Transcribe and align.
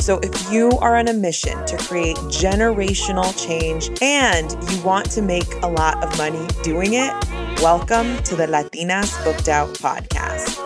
So, 0.00 0.18
if 0.20 0.50
you 0.50 0.70
are 0.80 0.96
on 0.96 1.08
a 1.08 1.12
mission 1.12 1.62
to 1.66 1.76
create 1.76 2.16
generational 2.32 3.36
change 3.36 3.90
and 4.00 4.50
you 4.70 4.82
want 4.82 5.10
to 5.10 5.20
make 5.20 5.52
a 5.62 5.66
lot 5.66 6.02
of 6.02 6.16
money 6.16 6.46
doing 6.62 6.94
it, 6.94 7.12
welcome 7.60 8.16
to 8.22 8.34
the 8.34 8.46
Latinas 8.46 9.22
Booked 9.24 9.50
Out 9.50 9.68
podcast. 9.74 10.56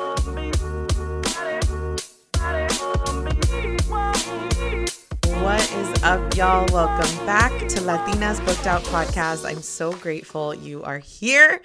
What 5.43 5.73
is 5.73 6.03
up, 6.05 6.37
y'all? 6.37 6.67
Welcome 6.73 7.27
back 7.27 7.51
to 7.59 7.81
Latinas 7.81 8.39
Booked 8.47 8.69
Out 8.69 8.85
podcast. 8.85 9.45
I'm 9.45 9.63
so 9.63 9.93
grateful 9.95 10.55
you 10.55 10.85
are 10.85 11.01
here. 11.01 11.61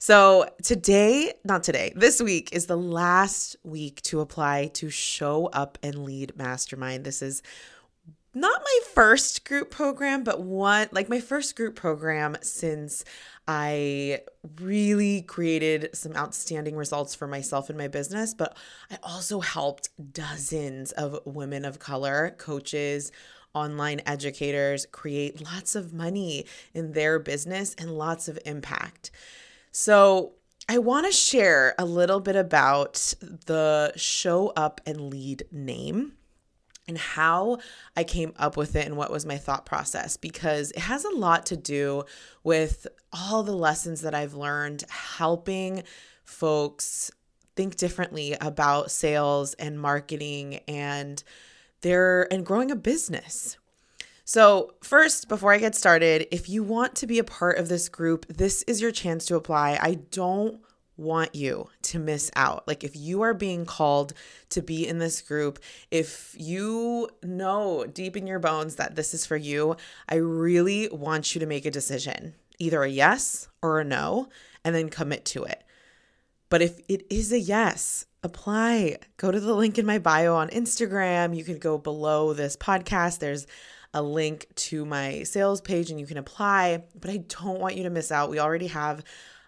So, 0.00 0.48
today, 0.62 1.32
not 1.44 1.64
today, 1.64 1.92
this 1.96 2.22
week 2.22 2.50
is 2.52 2.66
the 2.66 2.76
last 2.76 3.56
week 3.64 4.00
to 4.02 4.20
apply 4.20 4.68
to 4.74 4.90
Show 4.90 5.46
Up 5.46 5.76
and 5.82 6.04
Lead 6.04 6.36
Mastermind. 6.36 7.02
This 7.02 7.20
is 7.20 7.42
not 8.32 8.62
my 8.62 8.78
first 8.94 9.44
group 9.44 9.72
program, 9.72 10.22
but 10.22 10.40
one 10.40 10.86
like 10.92 11.08
my 11.08 11.18
first 11.18 11.56
group 11.56 11.74
program 11.74 12.36
since 12.42 13.04
I 13.48 14.20
really 14.60 15.22
created 15.22 15.90
some 15.94 16.14
outstanding 16.14 16.76
results 16.76 17.16
for 17.16 17.26
myself 17.26 17.68
and 17.68 17.76
my 17.76 17.88
business. 17.88 18.34
But 18.34 18.56
I 18.92 18.98
also 19.02 19.40
helped 19.40 19.88
dozens 20.12 20.92
of 20.92 21.18
women 21.24 21.64
of 21.64 21.80
color, 21.80 22.36
coaches, 22.38 23.10
online 23.52 24.00
educators 24.06 24.86
create 24.92 25.44
lots 25.44 25.74
of 25.74 25.92
money 25.92 26.46
in 26.72 26.92
their 26.92 27.18
business 27.18 27.74
and 27.76 27.98
lots 27.98 28.28
of 28.28 28.38
impact. 28.46 29.10
So, 29.80 30.32
I 30.68 30.78
want 30.78 31.06
to 31.06 31.12
share 31.12 31.76
a 31.78 31.84
little 31.84 32.18
bit 32.18 32.34
about 32.34 33.14
the 33.46 33.92
show 33.94 34.48
up 34.56 34.80
and 34.84 35.02
lead 35.02 35.44
name 35.52 36.14
and 36.88 36.98
how 36.98 37.58
I 37.96 38.02
came 38.02 38.32
up 38.40 38.56
with 38.56 38.74
it 38.74 38.86
and 38.86 38.96
what 38.96 39.12
was 39.12 39.24
my 39.24 39.36
thought 39.36 39.66
process 39.66 40.16
because 40.16 40.72
it 40.72 40.80
has 40.80 41.04
a 41.04 41.14
lot 41.14 41.46
to 41.46 41.56
do 41.56 42.02
with 42.42 42.88
all 43.12 43.44
the 43.44 43.54
lessons 43.54 44.00
that 44.00 44.16
I've 44.16 44.34
learned 44.34 44.82
helping 44.88 45.84
folks 46.24 47.12
think 47.54 47.76
differently 47.76 48.36
about 48.40 48.90
sales 48.90 49.54
and 49.54 49.80
marketing 49.80 50.56
and 50.66 51.22
their 51.82 52.26
and 52.32 52.44
growing 52.44 52.72
a 52.72 52.76
business. 52.76 53.56
So, 54.28 54.74
first, 54.82 55.26
before 55.30 55.54
I 55.54 55.58
get 55.58 55.74
started, 55.74 56.26
if 56.30 56.50
you 56.50 56.62
want 56.62 56.94
to 56.96 57.06
be 57.06 57.18
a 57.18 57.24
part 57.24 57.56
of 57.56 57.70
this 57.70 57.88
group, 57.88 58.26
this 58.26 58.62
is 58.64 58.78
your 58.78 58.90
chance 58.90 59.24
to 59.24 59.36
apply. 59.36 59.78
I 59.80 60.00
don't 60.10 60.60
want 60.98 61.34
you 61.34 61.70
to 61.84 61.98
miss 61.98 62.30
out. 62.36 62.68
Like, 62.68 62.84
if 62.84 62.94
you 62.94 63.22
are 63.22 63.32
being 63.32 63.64
called 63.64 64.12
to 64.50 64.60
be 64.60 64.86
in 64.86 64.98
this 64.98 65.22
group, 65.22 65.60
if 65.90 66.34
you 66.38 67.08
know 67.22 67.86
deep 67.86 68.18
in 68.18 68.26
your 68.26 68.38
bones 68.38 68.76
that 68.76 68.96
this 68.96 69.14
is 69.14 69.24
for 69.24 69.38
you, 69.38 69.76
I 70.10 70.16
really 70.16 70.90
want 70.92 71.34
you 71.34 71.38
to 71.38 71.46
make 71.46 71.64
a 71.64 71.70
decision 71.70 72.34
either 72.58 72.82
a 72.82 72.90
yes 72.90 73.48
or 73.62 73.80
a 73.80 73.84
no, 73.84 74.28
and 74.62 74.74
then 74.74 74.90
commit 74.90 75.24
to 75.24 75.44
it. 75.44 75.64
But 76.50 76.60
if 76.60 76.78
it 76.86 77.06
is 77.08 77.32
a 77.32 77.40
yes, 77.40 78.04
apply. 78.22 78.98
Go 79.16 79.30
to 79.30 79.40
the 79.40 79.54
link 79.54 79.78
in 79.78 79.86
my 79.86 79.98
bio 79.98 80.34
on 80.34 80.50
Instagram. 80.50 81.34
You 81.34 81.44
can 81.44 81.58
go 81.58 81.78
below 81.78 82.34
this 82.34 82.56
podcast. 82.56 83.20
There's 83.20 83.46
a 83.94 84.02
link 84.02 84.46
to 84.54 84.84
my 84.84 85.22
sales 85.22 85.60
page 85.60 85.90
and 85.90 85.98
you 85.98 86.06
can 86.06 86.18
apply. 86.18 86.84
But 86.98 87.10
I 87.10 87.18
don't 87.18 87.60
want 87.60 87.76
you 87.76 87.82
to 87.84 87.90
miss 87.90 88.12
out. 88.12 88.30
We 88.30 88.38
already 88.38 88.68
have 88.68 89.04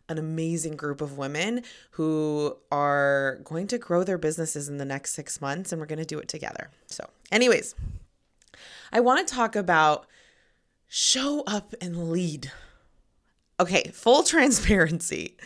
an 0.08 0.18
amazing 0.18 0.76
group 0.76 1.00
of 1.00 1.16
women 1.16 1.62
who 1.92 2.56
are 2.72 3.38
going 3.44 3.68
to 3.68 3.78
grow 3.78 4.02
their 4.02 4.18
businesses 4.18 4.68
in 4.68 4.76
the 4.76 4.84
next 4.84 5.12
six 5.12 5.40
months, 5.40 5.70
and 5.70 5.80
we're 5.80 5.86
going 5.86 6.00
to 6.00 6.04
do 6.04 6.18
it 6.18 6.28
together. 6.28 6.70
So, 6.86 7.08
anyways, 7.30 7.76
I 8.92 9.00
want 9.00 9.26
to 9.26 9.34
talk 9.34 9.54
about 9.54 10.06
show 10.88 11.44
up 11.46 11.74
and 11.80 12.10
lead. 12.10 12.50
Okay, 13.60 13.90
full 13.94 14.22
transparency. 14.24 15.36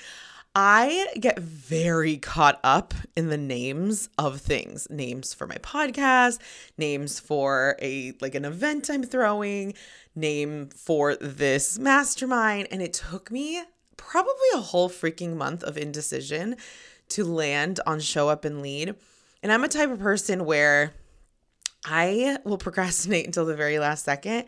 I 0.56 1.08
get 1.18 1.40
very 1.40 2.16
caught 2.16 2.60
up 2.62 2.94
in 3.16 3.28
the 3.28 3.36
names 3.36 4.08
of 4.16 4.40
things, 4.40 4.86
names 4.88 5.34
for 5.34 5.48
my 5.48 5.56
podcast, 5.56 6.38
names 6.78 7.18
for 7.18 7.76
a 7.82 8.12
like 8.20 8.36
an 8.36 8.44
event 8.44 8.88
I'm 8.88 9.02
throwing, 9.02 9.74
name 10.14 10.68
for 10.68 11.16
this 11.16 11.76
mastermind, 11.78 12.68
and 12.70 12.80
it 12.80 12.92
took 12.92 13.32
me 13.32 13.62
probably 13.96 14.48
a 14.54 14.60
whole 14.60 14.88
freaking 14.88 15.34
month 15.34 15.64
of 15.64 15.76
indecision 15.76 16.56
to 17.08 17.24
land 17.24 17.80
on 17.84 17.98
show 17.98 18.28
up 18.28 18.44
and 18.44 18.62
lead. 18.62 18.94
And 19.42 19.50
I'm 19.50 19.64
a 19.64 19.68
type 19.68 19.90
of 19.90 19.98
person 19.98 20.44
where 20.44 20.94
I 21.84 22.38
will 22.44 22.58
procrastinate 22.58 23.26
until 23.26 23.44
the 23.44 23.56
very 23.56 23.80
last 23.80 24.04
second 24.04 24.44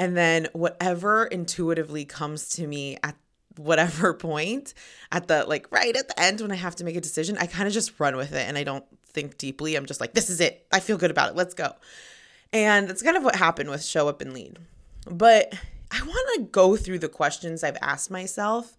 and 0.00 0.16
then 0.16 0.48
whatever 0.54 1.26
intuitively 1.26 2.06
comes 2.06 2.48
to 2.48 2.66
me 2.66 2.96
at 3.02 3.16
whatever 3.56 4.14
point 4.28 4.74
at 5.12 5.28
the 5.28 5.44
like 5.44 5.70
right 5.70 5.96
at 5.96 6.08
the 6.08 6.20
end 6.20 6.40
when 6.40 6.52
I 6.52 6.56
have 6.56 6.76
to 6.76 6.84
make 6.84 6.96
a 6.96 7.00
decision, 7.00 7.36
I 7.38 7.46
kind 7.46 7.66
of 7.66 7.74
just 7.74 7.98
run 7.98 8.16
with 8.16 8.32
it 8.32 8.48
and 8.48 8.56
I 8.56 8.64
don't 8.64 8.84
think 9.12 9.38
deeply. 9.38 9.76
I'm 9.76 9.86
just 9.86 10.00
like, 10.00 10.14
this 10.14 10.30
is 10.30 10.40
it. 10.40 10.66
I 10.72 10.80
feel 10.80 10.96
good 10.96 11.10
about 11.10 11.30
it. 11.30 11.36
Let's 11.36 11.54
go. 11.54 11.72
And 12.52 12.88
that's 12.88 13.02
kind 13.02 13.16
of 13.16 13.22
what 13.22 13.36
happened 13.36 13.70
with 13.70 13.84
show 13.84 14.08
up 14.08 14.20
and 14.20 14.32
lead. 14.32 14.58
But 15.06 15.54
I 15.90 16.02
want 16.02 16.28
to 16.36 16.42
go 16.50 16.76
through 16.76 17.00
the 17.00 17.08
questions 17.08 17.62
I've 17.62 17.78
asked 17.80 18.10
myself 18.10 18.76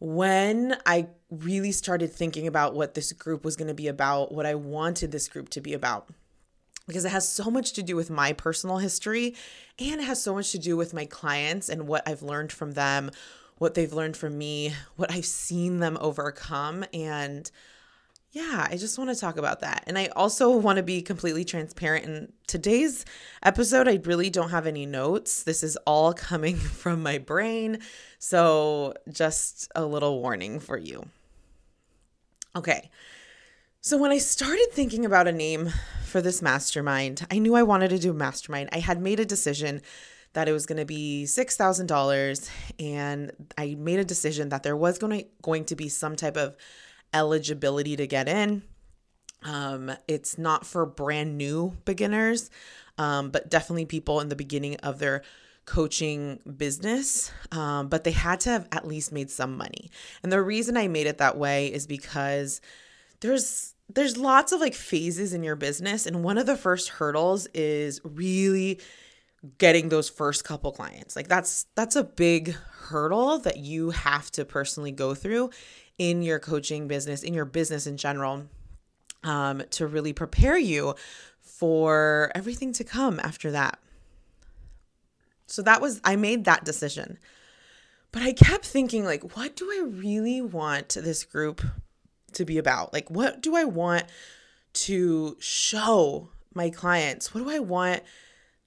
when 0.00 0.76
I 0.84 1.08
really 1.30 1.72
started 1.72 2.12
thinking 2.12 2.46
about 2.46 2.74
what 2.74 2.94
this 2.94 3.12
group 3.12 3.44
was 3.44 3.56
going 3.56 3.68
to 3.68 3.74
be 3.74 3.88
about, 3.88 4.32
what 4.32 4.46
I 4.46 4.54
wanted 4.54 5.12
this 5.12 5.28
group 5.28 5.48
to 5.50 5.60
be 5.60 5.72
about 5.72 6.08
because 6.86 7.04
it 7.04 7.10
has 7.10 7.28
so 7.28 7.50
much 7.50 7.72
to 7.72 7.82
do 7.82 7.96
with 7.96 8.10
my 8.10 8.32
personal 8.32 8.78
history 8.78 9.34
and 9.78 10.00
it 10.00 10.04
has 10.04 10.22
so 10.22 10.34
much 10.34 10.52
to 10.52 10.58
do 10.58 10.76
with 10.76 10.92
my 10.92 11.06
clients 11.06 11.68
and 11.68 11.86
what 11.86 12.06
I've 12.06 12.22
learned 12.22 12.52
from 12.52 12.72
them, 12.72 13.10
what 13.58 13.74
they've 13.74 13.92
learned 13.92 14.16
from 14.16 14.36
me, 14.36 14.74
what 14.96 15.12
I've 15.12 15.26
seen 15.26 15.78
them 15.78 15.96
overcome. 16.00 16.84
And 16.92 17.50
yeah, 18.32 18.66
I 18.68 18.76
just 18.76 18.98
want 18.98 19.10
to 19.10 19.16
talk 19.16 19.36
about 19.36 19.60
that. 19.60 19.84
And 19.86 19.96
I 19.96 20.06
also 20.08 20.50
want 20.50 20.78
to 20.78 20.82
be 20.82 21.02
completely 21.02 21.44
transparent. 21.44 22.04
In 22.04 22.32
today's 22.48 23.04
episode, 23.44 23.86
I 23.86 24.00
really 24.02 24.28
don't 24.28 24.50
have 24.50 24.66
any 24.66 24.86
notes. 24.86 25.44
This 25.44 25.62
is 25.62 25.76
all 25.86 26.12
coming 26.14 26.56
from 26.56 27.02
my 27.02 27.18
brain. 27.18 27.78
So 28.18 28.94
just 29.10 29.70
a 29.74 29.84
little 29.84 30.20
warning 30.20 30.58
for 30.58 30.76
you. 30.76 31.06
Okay. 32.56 32.90
So 33.80 33.98
when 33.98 34.10
I 34.10 34.18
started 34.18 34.68
thinking 34.72 35.04
about 35.04 35.28
a 35.28 35.32
name 35.32 35.70
for 36.04 36.20
this 36.20 36.40
mastermind, 36.42 37.26
I 37.30 37.38
knew 37.38 37.54
I 37.54 37.62
wanted 37.62 37.90
to 37.90 37.98
do 37.98 38.10
a 38.10 38.14
mastermind. 38.14 38.70
I 38.72 38.78
had 38.78 39.00
made 39.00 39.20
a 39.20 39.26
decision 39.26 39.82
that 40.34 40.48
it 40.48 40.52
was 40.52 40.66
going 40.66 40.78
to 40.78 40.84
be 40.84 41.24
$6,000 41.26 42.50
and 42.78 43.32
I 43.56 43.76
made 43.76 43.98
a 43.98 44.04
decision 44.04 44.50
that 44.50 44.62
there 44.62 44.76
was 44.76 44.98
going 44.98 45.20
to 45.20 45.26
going 45.42 45.64
to 45.66 45.76
be 45.76 45.88
some 45.88 46.16
type 46.16 46.36
of 46.36 46.56
eligibility 47.12 47.96
to 47.96 48.06
get 48.06 48.28
in. 48.28 48.62
Um, 49.44 49.92
it's 50.08 50.36
not 50.36 50.66
for 50.66 50.84
brand 50.86 51.38
new 51.38 51.76
beginners, 51.84 52.50
um, 52.98 53.30
but 53.30 53.48
definitely 53.48 53.86
people 53.86 54.20
in 54.20 54.28
the 54.28 54.36
beginning 54.36 54.76
of 54.76 54.98
their 54.98 55.22
coaching 55.66 56.40
business, 56.56 57.30
um, 57.52 57.88
but 57.88 58.04
they 58.04 58.10
had 58.10 58.40
to 58.40 58.50
have 58.50 58.68
at 58.72 58.86
least 58.86 59.12
made 59.12 59.30
some 59.30 59.56
money. 59.56 59.90
And 60.22 60.30
the 60.30 60.42
reason 60.42 60.76
I 60.76 60.88
made 60.88 61.06
it 61.06 61.18
that 61.18 61.38
way 61.38 61.72
is 61.72 61.86
because 61.86 62.60
there's 63.20 63.74
there's 63.88 64.16
lots 64.16 64.50
of 64.50 64.60
like 64.60 64.74
phases 64.74 65.34
in 65.34 65.42
your 65.42 65.56
business 65.56 66.06
and 66.06 66.24
one 66.24 66.38
of 66.38 66.46
the 66.46 66.56
first 66.56 66.88
hurdles 66.88 67.46
is 67.52 68.00
really 68.02 68.80
getting 69.58 69.88
those 69.88 70.08
first 70.08 70.44
couple 70.44 70.72
clients. 70.72 71.16
Like 71.16 71.28
that's 71.28 71.66
that's 71.74 71.96
a 71.96 72.04
big 72.04 72.54
hurdle 72.54 73.38
that 73.38 73.58
you 73.58 73.90
have 73.90 74.30
to 74.32 74.44
personally 74.44 74.92
go 74.92 75.14
through 75.14 75.50
in 75.98 76.22
your 76.22 76.38
coaching 76.38 76.88
business, 76.88 77.22
in 77.22 77.34
your 77.34 77.44
business 77.44 77.86
in 77.86 77.96
general, 77.96 78.46
um, 79.22 79.62
to 79.70 79.86
really 79.86 80.12
prepare 80.12 80.58
you 80.58 80.94
for 81.40 82.32
everything 82.34 82.72
to 82.74 82.84
come 82.84 83.20
after 83.20 83.50
that. 83.52 83.78
So 85.46 85.62
that 85.62 85.80
was 85.80 86.00
I 86.04 86.16
made 86.16 86.44
that 86.44 86.64
decision. 86.64 87.18
But 88.12 88.22
I 88.22 88.32
kept 88.32 88.64
thinking 88.64 89.04
like 89.04 89.36
what 89.36 89.56
do 89.56 89.70
I 89.70 89.84
really 89.86 90.40
want 90.40 90.88
this 91.00 91.24
group 91.24 91.62
to 92.32 92.44
be 92.44 92.58
about? 92.58 92.92
Like 92.92 93.10
what 93.10 93.42
do 93.42 93.56
I 93.56 93.64
want 93.64 94.04
to 94.74 95.36
show 95.38 96.28
my 96.54 96.70
clients? 96.70 97.34
What 97.34 97.44
do 97.44 97.50
I 97.50 97.58
want 97.58 98.02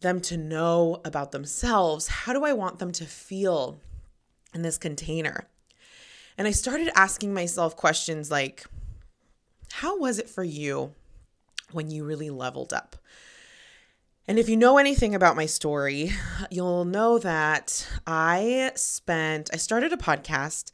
them 0.01 0.21
to 0.21 0.37
know 0.37 1.01
about 1.03 1.31
themselves? 1.31 2.07
How 2.07 2.33
do 2.33 2.43
I 2.43 2.53
want 2.53 2.79
them 2.79 2.91
to 2.93 3.05
feel 3.05 3.79
in 4.53 4.61
this 4.61 4.77
container? 4.77 5.47
And 6.37 6.47
I 6.47 6.51
started 6.51 6.89
asking 6.95 7.33
myself 7.33 7.75
questions 7.75 8.29
like, 8.29 8.65
how 9.73 9.97
was 9.97 10.19
it 10.19 10.29
for 10.29 10.43
you 10.43 10.93
when 11.71 11.89
you 11.89 12.03
really 12.03 12.29
leveled 12.29 12.73
up? 12.73 12.95
And 14.27 14.37
if 14.37 14.49
you 14.49 14.57
know 14.57 14.77
anything 14.77 15.15
about 15.15 15.37
my 15.37 15.45
story, 15.45 16.11
you'll 16.51 16.85
know 16.85 17.17
that 17.19 17.87
I 18.05 18.71
spent, 18.75 19.49
I 19.53 19.57
started 19.57 19.93
a 19.93 19.97
podcast 19.97 20.71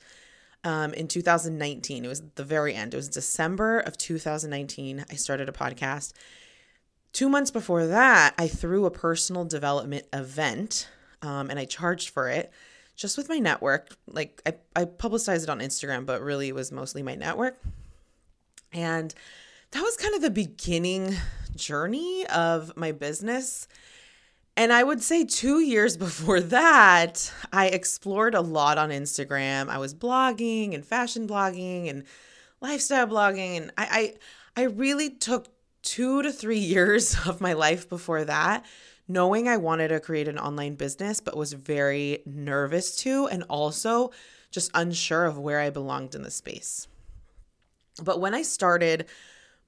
um, 0.64 0.94
in 0.94 1.08
2019. 1.08 2.04
It 2.04 2.08
was 2.08 2.24
the 2.36 2.44
very 2.44 2.74
end. 2.74 2.94
It 2.94 2.98
was 2.98 3.10
December 3.10 3.80
of 3.80 3.98
2019. 3.98 5.06
I 5.10 5.14
started 5.16 5.50
a 5.50 5.52
podcast. 5.52 6.14
Two 7.14 7.30
months 7.30 7.52
before 7.52 7.86
that, 7.86 8.34
I 8.40 8.48
threw 8.48 8.86
a 8.86 8.92
personal 8.92 9.46
development 9.46 10.06
event 10.12 10.90
um, 11.22 11.50
and 11.50 11.60
I 11.60 11.66
charged 11.66 12.10
for 12.10 12.28
it 12.28 12.52
just 12.96 13.18
with 13.18 13.30
my 13.30 13.38
network. 13.38 13.96
Like 14.08 14.42
I, 14.46 14.56
I 14.76 14.86
publicized 14.86 15.44
it 15.44 15.50
on 15.50 15.60
Instagram, 15.60 16.06
but 16.08 16.22
really 16.22 16.50
it 16.50 16.56
was 16.56 16.72
mostly 16.72 17.04
my 17.04 17.16
network. 17.16 17.58
And 18.72 19.14
that 19.72 19.82
was 19.82 19.96
kind 19.96 20.16
of 20.16 20.22
the 20.22 20.32
beginning 20.32 21.16
journey 21.56 22.26
of 22.28 22.76
my 22.76 22.92
business. 22.92 23.68
And 24.58 24.74
I 24.74 24.84
would 24.84 25.02
say 25.02 25.24
two 25.24 25.60
years 25.60 25.98
before 26.08 26.42
that, 26.42 27.32
I 27.52 27.68
explored 27.68 28.34
a 28.34 28.42
lot 28.42 28.80
on 28.80 28.90
Instagram. 28.90 29.70
I 29.70 29.78
was 29.78 29.94
blogging 29.94 30.74
and 30.74 30.86
fashion 30.86 31.28
blogging 31.28 31.90
and 31.90 32.06
lifestyle 32.60 33.08
blogging. 33.08 33.58
And 33.58 33.72
I, 33.78 34.16
I, 34.56 34.62
I 34.62 34.66
really 34.66 35.10
took 35.10 35.48
two 35.84 36.24
to 36.24 36.32
three 36.32 36.58
years 36.76 37.16
of 37.28 37.42
my 37.42 37.54
life 37.54 37.88
before 37.88 38.26
that, 38.26 38.66
knowing 39.08 39.48
I 39.48 39.58
wanted 39.58 39.90
to 39.90 40.00
create 40.00 40.28
an 40.28 40.40
online 40.40 40.76
business, 40.76 41.20
but 41.20 41.38
was 41.38 41.54
very 41.54 42.24
nervous 42.26 42.96
to, 42.98 43.28
and 43.28 43.44
also 43.44 44.12
just 44.50 44.72
unsure 44.74 45.26
of 45.26 45.38
where 45.38 45.60
I 45.60 45.70
belonged 45.70 46.16
in 46.16 46.24
the 46.24 46.32
space. 46.32 46.88
But 48.02 48.20
when 48.20 48.34
I 48.34 48.42
started 48.42 49.06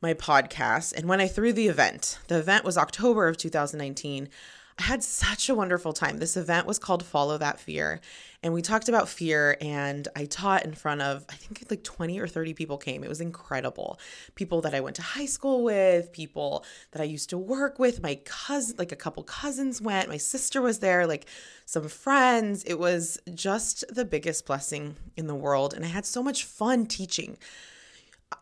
my 0.02 0.14
podcast 0.14 0.94
and 0.94 1.08
when 1.08 1.22
I 1.22 1.28
threw 1.28 1.54
the 1.54 1.68
event, 1.68 2.20
the 2.28 2.40
event 2.40 2.64
was 2.64 2.78
October 2.78 3.28
of 3.28 3.38
2019. 3.38 4.30
I 4.77 4.83
had 4.83 5.04
such 5.04 5.48
a 5.48 5.56
wonderful 5.56 5.94
time. 5.94 6.18
This 6.18 6.36
event 6.36 6.68
was 6.68 6.80
called 6.80 7.06
Follow 7.06 7.38
That 7.38 7.62
Fear. 7.62 8.01
And 8.44 8.54
we 8.54 8.62
talked 8.62 8.89
about 8.89 9.07
fear, 9.07 9.57
and 9.62 10.07
I 10.18 10.25
taught 10.25 10.66
in 10.66 10.74
front 10.74 11.01
of, 11.01 11.25
I 11.30 11.33
think 11.33 11.63
like 11.69 11.83
20 11.83 12.19
or 12.19 12.27
30 12.27 12.54
people 12.54 12.77
came. 12.77 13.04
It 13.04 13.10
was 13.10 13.22
incredible. 13.22 13.98
People 14.36 14.62
that 14.62 14.75
I 14.75 14.81
went 14.81 14.98
to 14.98 15.01
high 15.01 15.25
school 15.25 15.63
with, 15.63 16.12
people 16.12 16.66
that 16.92 17.01
I 17.01 17.06
used 17.06 17.30
to 17.30 17.38
work 17.38 17.80
with, 17.80 18.04
my 18.04 18.16
cousin, 18.25 18.75
like 18.77 18.92
a 18.92 18.98
couple 18.98 19.24
cousins 19.24 19.81
went, 19.81 20.10
my 20.10 20.18
sister 20.18 20.62
was 20.62 20.80
there, 20.80 21.07
like 21.07 21.25
some 21.66 21.88
friends. 21.88 22.63
It 22.66 22.77
was 22.77 23.18
just 23.33 23.86
the 23.89 24.06
biggest 24.06 24.45
blessing 24.45 24.98
in 25.16 25.27
the 25.27 25.36
world. 25.36 25.74
And 25.74 25.86
I 25.86 25.88
had 25.88 26.06
so 26.06 26.22
much 26.22 26.44
fun 26.44 26.86
teaching 26.86 27.38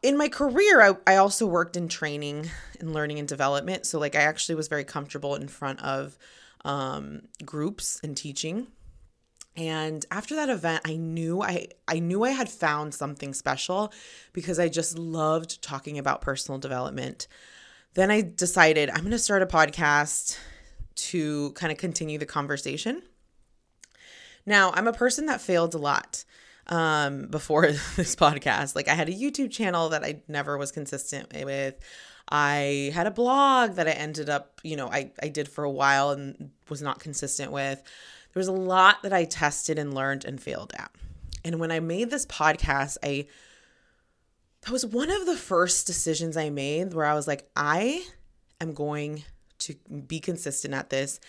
in 0.02 0.18
my 0.18 0.30
career 0.30 0.82
I, 0.82 1.14
I 1.14 1.16
also 1.18 1.46
worked 1.46 1.76
in 1.78 1.88
training 1.88 2.50
and 2.80 2.94
learning 2.94 3.20
and 3.20 3.28
development. 3.28 3.86
So 3.86 4.00
like 4.00 4.16
i 4.16 4.22
actually 4.22 4.56
was 4.56 4.68
very 4.68 4.84
comfortable 4.84 5.36
in 5.36 5.48
front 5.48 5.82
of 5.82 6.18
um, 6.66 7.24
groups 7.44 8.00
and 8.04 8.16
teaching. 8.16 8.68
And 9.56 10.06
after 10.12 10.36
that 10.36 10.50
event 10.50 10.82
i 10.86 10.96
knew 10.96 11.42
i 11.42 11.68
i 11.88 12.00
knew 12.00 12.24
i 12.24 12.32
had 12.32 12.50
found 12.50 12.94
something 12.94 13.34
special 13.34 13.94
because 14.34 14.60
i 14.60 14.68
just 14.68 14.98
loved 14.98 15.62
talking 15.62 15.98
about 15.98 16.22
personal 16.22 16.60
development. 16.60 17.28
Then 17.94 18.12
i 18.12 18.22
decided 18.22 18.90
i'm 18.90 19.02
going 19.02 19.12
to 19.12 19.20
start 19.20 19.42
a 19.42 19.48
podcast 19.48 20.38
to 20.96 21.52
kind 21.54 21.72
of 21.72 21.78
continue 21.78 22.18
the 22.18 22.26
conversation. 22.26 23.04
Now 24.46 24.72
i'm 24.74 24.88
a 24.88 24.94
person 24.94 25.28
that 25.28 25.42
failed 25.42 25.74
a 25.76 25.80
lot 25.80 26.26
um, 26.68 27.28
before 27.28 27.68
this 27.96 28.16
podcast. 28.16 28.76
Like 28.76 28.88
I 28.88 28.94
had 28.94 29.10
a 29.10 29.14
YouTube 29.14 29.52
channel 29.52 29.90
that 29.90 30.04
I 30.04 30.22
never 30.28 30.58
was 30.58 30.72
consistent 30.72 31.34
with. 31.34 31.76
I 32.30 32.92
had 32.94 33.06
a 33.06 33.12
blog 33.12 33.76
that 33.76 33.88
I 33.88 33.92
ended 33.92 34.30
up, 34.30 34.62
you 34.64 34.76
know, 34.76 34.88
I, 34.88 35.12
I 35.22 35.28
did 35.28 35.48
for 35.48 35.64
a 35.64 35.72
while 35.72 36.12
and 36.12 36.52
was 36.70 36.82
not 36.82 37.00
consistent 37.00 37.52
with. 37.52 37.82
There 38.34 38.40
was 38.40 38.48
a 38.48 38.54
lot 38.54 39.04
that 39.04 39.14
I 39.14 39.26
tested 39.26 39.78
and 39.78 39.94
learned 39.94 40.26
and 40.26 40.42
failed 40.42 40.74
at. 40.78 40.92
And 41.46 41.60
when 41.60 41.72
I 41.72 41.80
made 41.80 42.10
this 42.10 42.26
podcast, 42.26 42.98
I 43.04 43.28
that 44.62 44.72
was 44.72 44.86
one 44.86 45.12
of 45.12 45.26
the 45.26 45.36
first 45.36 45.86
decisions 45.86 46.38
I 46.38 46.50
made 46.50 46.94
where 46.94 47.06
I 47.06 47.14
was 47.14 47.28
like, 47.28 47.50
I 47.56 48.06
am 48.62 48.74
going 48.74 49.24
to 49.60 49.76
be 50.08 50.22
consistent 50.22 50.74
at 50.74 50.90
this. 50.90 51.20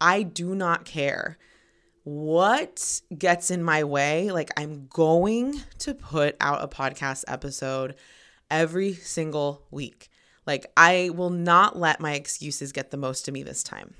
I 0.00 0.22
do 0.22 0.54
not 0.54 0.84
care 0.84 1.38
what 2.04 3.00
gets 3.16 3.50
in 3.50 3.62
my 3.62 3.84
way. 3.84 4.30
Like, 4.30 4.50
I'm 4.56 4.86
going 4.88 5.60
to 5.80 5.94
put 5.94 6.36
out 6.38 6.62
a 6.62 6.68
podcast 6.68 7.24
episode 7.26 7.96
every 8.50 8.94
single 8.94 9.66
week. 9.70 10.10
Like, 10.46 10.66
I 10.76 11.10
will 11.14 11.30
not 11.30 11.78
let 11.78 12.00
my 12.00 12.12
excuses 12.12 12.72
get 12.72 12.90
the 12.90 12.98
most 12.98 13.26
of 13.26 13.34
me 13.34 13.42
this 13.42 13.62
time. 13.62 13.94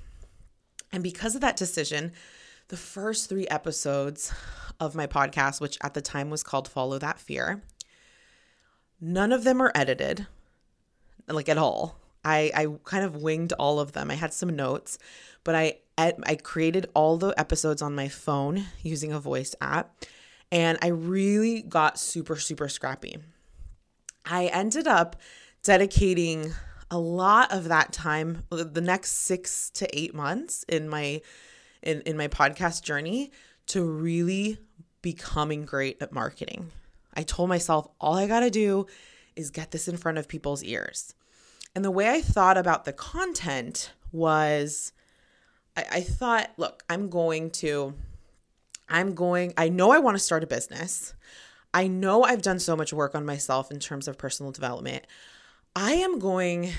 And 0.93 1.03
because 1.03 1.35
of 1.35 1.41
that 1.41 1.56
decision, 1.56 2.12
the 2.69 2.77
first 2.77 3.29
three 3.29 3.49
episodes 3.49 4.33
of 4.79 4.95
my 4.95 5.07
podcast, 5.07 5.61
which 5.61 5.79
at 5.83 5.95
the 5.95 6.03
time 6.03 6.31
was 6.31 6.43
called 6.43 6.69
Follow 6.69 6.99
That 6.99 7.19
Fear, 7.19 7.62
none 9.00 9.33
of 9.33 9.45
them 9.45 9.61
are 9.62 9.73
edited, 9.75 10.27
like 11.27 11.49
at 11.49 11.59
all. 11.59 11.99
I, 12.23 12.50
I 12.55 12.67
kind 12.85 13.05
of 13.05 13.23
winged 13.23 13.53
all 13.55 13.81
of 13.81 13.93
them. 13.93 14.11
I 14.11 14.15
had 14.15 14.33
some 14.33 14.55
notes, 14.55 14.99
but 15.43 15.55
I 15.55 15.79
I 15.96 16.38
created 16.43 16.87
all 16.94 17.17
the 17.17 17.38
episodes 17.38 17.81
on 17.81 17.94
my 17.94 18.08
phone 18.08 18.64
using 18.82 19.12
a 19.12 19.20
voice 19.20 19.55
app, 19.61 19.94
and 20.50 20.79
I 20.82 20.88
really 20.88 21.62
got 21.62 21.99
super 21.99 22.37
super 22.37 22.69
scrappy. 22.69 23.19
I 24.25 24.46
ended 24.46 24.87
up 24.87 25.17
dedicating 25.62 26.52
a 26.91 26.99
lot 26.99 27.52
of 27.52 27.64
that 27.64 27.93
time, 27.93 28.44
the 28.50 28.81
next 28.81 29.12
six 29.12 29.70
to 29.70 29.99
eight 29.99 30.14
months 30.14 30.64
in 30.69 30.88
my 30.88 31.20
in, 31.82 32.00
in 32.02 32.17
my 32.17 32.29
podcast 32.29 32.82
journey, 32.82 33.31
to 33.67 33.85
really 33.85 34.58
becoming 35.02 35.64
great 35.64 36.00
at 36.00 36.12
marketing. 36.12 36.70
I 37.14 37.23
told 37.23 37.49
myself 37.49 37.88
all 38.00 38.14
I 38.14 38.26
gotta 38.26 38.50
do 38.50 38.87
is 39.37 39.50
get 39.50 39.71
this 39.71 39.88
in 39.88 39.97
front 39.97 40.19
of 40.19 40.28
people's 40.28 40.62
ears. 40.62 41.14
And 41.75 41.85
the 41.85 41.90
way 41.90 42.09
I 42.09 42.21
thought 42.21 42.57
about 42.57 42.85
the 42.85 42.92
content 42.92 43.92
was 44.12 44.92
I, 45.76 45.85
I 45.93 46.00
thought, 46.00 46.50
look, 46.57 46.83
I'm 46.88 47.09
going 47.09 47.50
to, 47.52 47.95
I'm 48.88 49.14
going, 49.14 49.54
I 49.57 49.69
know 49.69 49.90
I 49.90 49.99
want 49.99 50.16
to 50.16 50.23
start 50.23 50.43
a 50.43 50.47
business. 50.47 51.14
I 51.73 51.88
know 51.88 52.23
I've 52.23 52.43
done 52.43 52.59
so 52.59 52.76
much 52.76 52.93
work 52.93 53.14
on 53.14 53.26
myself 53.26 53.71
in 53.71 53.81
terms 53.81 54.07
of 54.07 54.16
personal 54.16 54.52
development. 54.52 55.07
I 55.75 55.95
am 55.95 56.19
going 56.19 56.71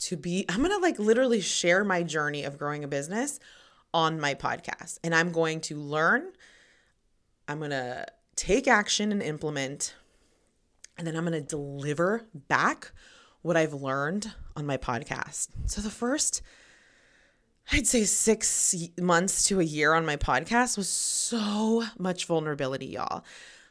to 0.00 0.16
be, 0.16 0.44
I'm 0.48 0.58
going 0.58 0.70
to 0.70 0.78
like 0.78 0.98
literally 0.98 1.40
share 1.40 1.84
my 1.84 2.02
journey 2.02 2.42
of 2.44 2.58
growing 2.58 2.82
a 2.82 2.88
business 2.88 3.38
on 3.94 4.20
my 4.20 4.34
podcast. 4.34 4.98
And 5.04 5.14
I'm 5.14 5.30
going 5.30 5.60
to 5.62 5.76
learn, 5.76 6.32
I'm 7.46 7.58
going 7.58 7.70
to 7.70 8.06
take 8.34 8.66
action 8.66 9.12
and 9.12 9.22
implement, 9.22 9.94
and 10.96 11.06
then 11.06 11.16
I'm 11.16 11.24
going 11.24 11.40
to 11.40 11.48
deliver 11.48 12.26
back 12.48 12.92
what 13.42 13.56
I've 13.56 13.74
learned 13.74 14.32
on 14.56 14.66
my 14.66 14.76
podcast. 14.76 15.48
So 15.66 15.80
the 15.80 15.90
first, 15.90 16.42
I'd 17.72 17.86
say 17.86 18.04
six 18.04 18.74
months 18.98 19.44
to 19.48 19.60
a 19.60 19.64
year 19.64 19.94
on 19.94 20.04
my 20.04 20.16
podcast 20.16 20.76
was 20.76 20.88
so 20.88 21.84
much 21.98 22.26
vulnerability, 22.26 22.86
y'all. 22.86 23.24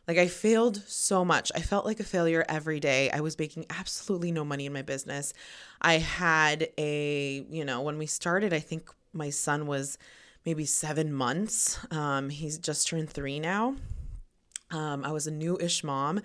Like 0.08 0.18
I 0.18 0.28
failed 0.28 0.82
so 0.88 1.26
much. 1.26 1.52
I 1.54 1.60
felt 1.60 1.86
like 1.86 2.00
a 2.00 2.06
failure 2.06 2.46
every 2.48 2.80
day. 2.80 3.12
I 3.12 3.20
was 3.20 3.38
making 3.38 3.66
absolutely 3.70 4.32
no 4.32 4.46
money 4.46 4.66
in 4.66 4.74
my 4.74 4.82
business. 4.82 5.34
I 5.82 5.98
had 5.98 6.70
a, 6.78 7.46
you 7.50 7.66
know, 7.66 7.82
when 7.82 7.98
we 7.98 8.06
started, 8.06 8.54
I 8.54 8.60
think 8.60 8.90
my 9.14 9.30
son 9.30 9.68
was 9.68 9.98
maybe 10.46 10.66
seven 10.66 11.14
months. 11.14 11.78
Um, 11.92 12.30
he's 12.30 12.58
just 12.58 12.88
turned 12.88 13.10
three 13.10 13.40
now. 13.40 13.76
Um, 14.72 15.04
I 15.04 15.12
was 15.12 15.28
a 15.28 15.32
new 15.32 15.58
ish 15.60 15.84
mom 15.84 16.22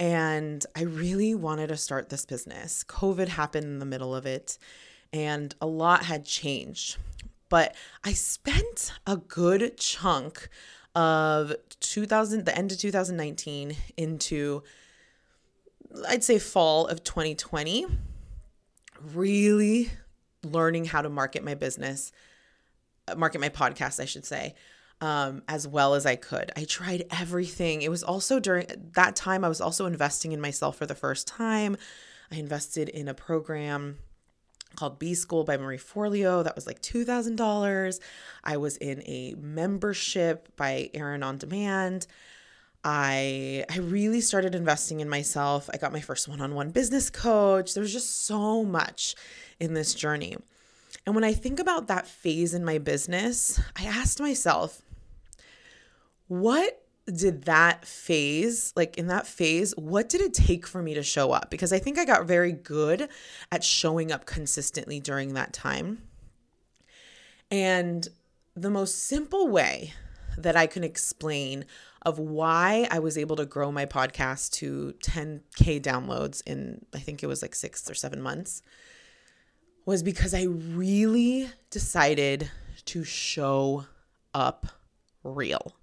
and 0.00 0.66
I 0.74 0.82
really 0.82 1.34
wanted 1.34 1.68
to 1.68 1.76
start 1.76 2.08
this 2.08 2.26
business. 2.26 2.84
COVID 2.84 3.28
happened 3.28 3.66
in 3.66 3.78
the 3.78 3.86
middle 3.86 4.14
of 4.14 4.26
it, 4.26 4.58
and 5.12 5.54
a 5.60 5.66
lot 5.66 6.04
had 6.04 6.24
changed. 6.24 6.96
But 7.48 7.74
I 8.02 8.12
spent 8.12 8.92
a 9.06 9.16
good 9.16 9.76
chunk 9.76 10.48
of 10.94 11.54
2000, 11.80 12.44
the 12.44 12.56
end 12.56 12.72
of 12.72 12.78
2019 12.78 13.76
into, 13.96 14.62
I'd 16.08 16.24
say, 16.24 16.38
fall 16.38 16.86
of 16.86 17.04
2020, 17.04 17.86
really 19.14 19.90
learning 20.42 20.86
how 20.86 21.02
to 21.02 21.08
market 21.08 21.44
my 21.44 21.54
business, 21.54 22.12
market 23.16 23.40
my 23.40 23.48
podcast, 23.48 24.00
I 24.00 24.06
should 24.06 24.24
say 24.24 24.54
um, 25.02 25.42
as 25.48 25.66
well 25.66 25.94
as 25.94 26.06
I 26.06 26.14
could. 26.14 26.52
I 26.56 26.64
tried 26.64 27.04
everything. 27.10 27.82
It 27.82 27.90
was 27.90 28.04
also 28.04 28.38
during 28.38 28.68
that 28.94 29.16
time, 29.16 29.44
I 29.44 29.48
was 29.48 29.60
also 29.60 29.86
investing 29.86 30.30
in 30.30 30.40
myself 30.40 30.76
for 30.76 30.86
the 30.86 30.94
first 30.94 31.26
time. 31.26 31.76
I 32.30 32.36
invested 32.36 32.88
in 32.88 33.08
a 33.08 33.14
program 33.14 33.98
called 34.76 34.98
B 34.98 35.14
School 35.14 35.44
by 35.44 35.56
Marie 35.56 35.78
Forleo. 35.78 36.42
That 36.44 36.54
was 36.54 36.66
like 36.66 36.82
$2,000. 36.82 38.00
I 38.44 38.56
was 38.56 38.76
in 38.76 39.02
a 39.06 39.34
membership 39.38 40.48
by 40.56 40.90
Erin 40.94 41.22
on 41.22 41.38
Demand. 41.38 42.06
I 42.84 43.64
I 43.70 43.78
really 43.78 44.20
started 44.20 44.54
investing 44.54 45.00
in 45.00 45.08
myself. 45.08 45.70
I 45.72 45.76
got 45.76 45.92
my 45.92 46.00
first 46.00 46.28
one-on-one 46.28 46.70
business 46.70 47.10
coach. 47.10 47.74
There 47.74 47.82
was 47.82 47.92
just 47.92 48.26
so 48.26 48.64
much 48.64 49.14
in 49.60 49.74
this 49.74 49.94
journey. 49.94 50.36
And 51.06 51.14
when 51.14 51.24
I 51.24 51.32
think 51.32 51.58
about 51.60 51.88
that 51.88 52.06
phase 52.06 52.54
in 52.54 52.64
my 52.64 52.78
business, 52.78 53.60
I 53.76 53.84
asked 53.84 54.20
myself, 54.20 54.82
what 56.28 56.81
did 57.06 57.44
that 57.44 57.84
phase, 57.84 58.72
like 58.76 58.96
in 58.96 59.08
that 59.08 59.26
phase, 59.26 59.74
what 59.76 60.08
did 60.08 60.20
it 60.20 60.34
take 60.34 60.66
for 60.66 60.82
me 60.82 60.94
to 60.94 61.02
show 61.02 61.32
up? 61.32 61.50
Because 61.50 61.72
I 61.72 61.78
think 61.78 61.98
I 61.98 62.04
got 62.04 62.26
very 62.26 62.52
good 62.52 63.08
at 63.50 63.64
showing 63.64 64.12
up 64.12 64.24
consistently 64.24 65.00
during 65.00 65.34
that 65.34 65.52
time. 65.52 66.02
And 67.50 68.08
the 68.54 68.70
most 68.70 69.06
simple 69.06 69.48
way 69.48 69.94
that 70.38 70.56
I 70.56 70.66
can 70.66 70.84
explain 70.84 71.64
of 72.04 72.18
why 72.18 72.88
I 72.90 72.98
was 72.98 73.18
able 73.18 73.36
to 73.36 73.46
grow 73.46 73.70
my 73.70 73.86
podcast 73.86 74.52
to 74.54 74.94
10K 75.04 75.80
downloads 75.80 76.42
in, 76.46 76.84
I 76.94 76.98
think 76.98 77.22
it 77.22 77.26
was 77.26 77.42
like 77.42 77.54
six 77.54 77.88
or 77.90 77.94
seven 77.94 78.20
months, 78.20 78.62
was 79.84 80.02
because 80.02 80.34
I 80.34 80.44
really 80.44 81.48
decided 81.70 82.50
to 82.86 83.04
show 83.04 83.86
up 84.34 84.66
real. 85.22 85.74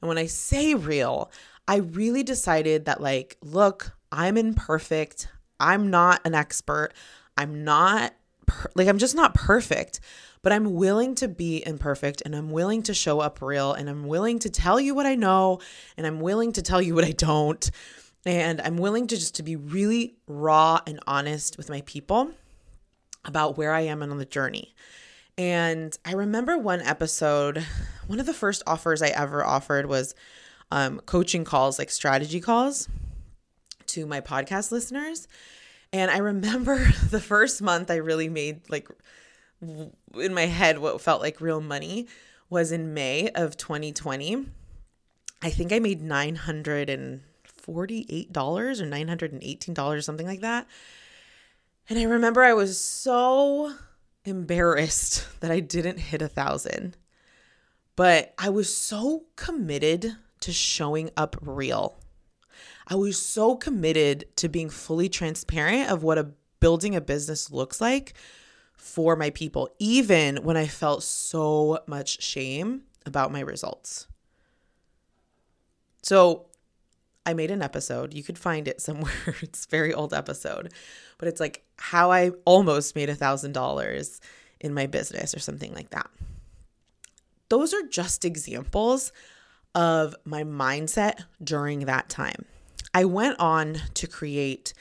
And 0.00 0.08
when 0.08 0.18
I 0.18 0.26
say 0.26 0.74
real, 0.74 1.30
I 1.68 1.76
really 1.76 2.22
decided 2.22 2.86
that, 2.86 3.00
like, 3.00 3.36
look, 3.42 3.92
I'm 4.10 4.36
imperfect. 4.36 5.28
I'm 5.58 5.90
not 5.90 6.20
an 6.24 6.34
expert. 6.34 6.90
I'm 7.36 7.64
not, 7.64 8.14
per- 8.46 8.70
like, 8.74 8.88
I'm 8.88 8.98
just 8.98 9.14
not 9.14 9.34
perfect, 9.34 10.00
but 10.42 10.52
I'm 10.52 10.74
willing 10.74 11.14
to 11.16 11.28
be 11.28 11.62
imperfect 11.66 12.22
and 12.24 12.34
I'm 12.34 12.50
willing 12.50 12.82
to 12.84 12.94
show 12.94 13.20
up 13.20 13.42
real 13.42 13.72
and 13.72 13.88
I'm 13.88 14.06
willing 14.06 14.38
to 14.40 14.50
tell 14.50 14.80
you 14.80 14.94
what 14.94 15.06
I 15.06 15.14
know 15.14 15.60
and 15.96 16.06
I'm 16.06 16.20
willing 16.20 16.52
to 16.52 16.62
tell 16.62 16.80
you 16.80 16.94
what 16.94 17.04
I 17.04 17.12
don't. 17.12 17.70
And 18.26 18.60
I'm 18.60 18.76
willing 18.76 19.06
to 19.06 19.16
just 19.16 19.36
to 19.36 19.42
be 19.42 19.56
really 19.56 20.16
raw 20.26 20.80
and 20.86 21.00
honest 21.06 21.56
with 21.56 21.70
my 21.70 21.82
people 21.82 22.32
about 23.24 23.56
where 23.56 23.72
I 23.72 23.82
am 23.82 24.02
and 24.02 24.12
on 24.12 24.18
the 24.18 24.24
journey. 24.24 24.74
And 25.40 25.96
I 26.04 26.12
remember 26.12 26.58
one 26.58 26.82
episode, 26.82 27.64
one 28.06 28.20
of 28.20 28.26
the 28.26 28.34
first 28.34 28.62
offers 28.66 29.00
I 29.00 29.08
ever 29.08 29.42
offered 29.42 29.86
was 29.86 30.14
um, 30.70 31.00
coaching 31.06 31.44
calls, 31.44 31.78
like 31.78 31.88
strategy 31.88 32.40
calls 32.40 32.90
to 33.86 34.04
my 34.04 34.20
podcast 34.20 34.70
listeners. 34.70 35.28
And 35.94 36.10
I 36.10 36.18
remember 36.18 36.76
the 37.08 37.22
first 37.22 37.62
month 37.62 37.90
I 37.90 37.96
really 37.96 38.28
made 38.28 38.68
like 38.68 38.90
in 39.62 40.34
my 40.34 40.44
head 40.44 40.78
what 40.78 41.00
felt 41.00 41.22
like 41.22 41.40
real 41.40 41.62
money 41.62 42.06
was 42.50 42.70
in 42.70 42.92
May 42.92 43.30
of 43.30 43.56
2020. 43.56 44.44
I 45.40 45.48
think 45.48 45.72
I 45.72 45.78
made 45.78 46.02
$948 46.02 47.20
or 47.66 48.74
$918, 48.76 50.04
something 50.04 50.26
like 50.26 50.40
that. 50.42 50.66
And 51.88 51.98
I 51.98 52.02
remember 52.02 52.42
I 52.42 52.52
was 52.52 52.78
so 52.78 53.72
embarrassed 54.24 55.26
that 55.40 55.50
I 55.50 55.60
didn't 55.60 55.98
hit 55.98 56.22
a 56.22 56.28
thousand, 56.28 56.96
but 57.96 58.34
I 58.38 58.48
was 58.50 58.74
so 58.74 59.24
committed 59.36 60.16
to 60.40 60.52
showing 60.52 61.10
up 61.16 61.36
real. 61.40 61.98
I 62.86 62.94
was 62.96 63.20
so 63.20 63.56
committed 63.56 64.24
to 64.36 64.48
being 64.48 64.70
fully 64.70 65.08
transparent 65.08 65.90
of 65.90 66.02
what 66.02 66.18
a 66.18 66.30
building 66.60 66.94
a 66.94 67.00
business 67.00 67.50
looks 67.50 67.80
like 67.80 68.14
for 68.74 69.16
my 69.16 69.30
people, 69.30 69.68
even 69.78 70.38
when 70.38 70.56
I 70.56 70.66
felt 70.66 71.02
so 71.02 71.80
much 71.86 72.22
shame 72.22 72.82
about 73.06 73.32
my 73.32 73.40
results. 73.40 74.06
So 76.02 76.46
I 77.26 77.34
made 77.34 77.50
an 77.50 77.62
episode. 77.62 78.14
You 78.14 78.22
could 78.22 78.38
find 78.38 78.66
it 78.68 78.80
somewhere. 78.82 79.36
it's 79.42 79.66
a 79.66 79.68
very 79.68 79.92
old 79.92 80.14
episode, 80.14 80.72
but 81.18 81.28
it's 81.28 81.40
like 81.40 81.64
how 81.78 82.10
I 82.10 82.30
almost 82.44 82.94
made 82.96 83.10
a 83.10 83.14
thousand 83.14 83.52
dollars 83.52 84.20
in 84.60 84.74
my 84.74 84.86
business 84.86 85.34
or 85.34 85.38
something 85.38 85.74
like 85.74 85.90
that. 85.90 86.08
Those 87.48 87.74
are 87.74 87.82
just 87.88 88.24
examples 88.24 89.12
of 89.74 90.14
my 90.24 90.44
mindset 90.44 91.24
during 91.42 91.80
that 91.86 92.08
time. 92.08 92.44
I 92.94 93.04
went 93.04 93.38
on 93.38 93.78
to 93.94 94.06
create 94.06 94.74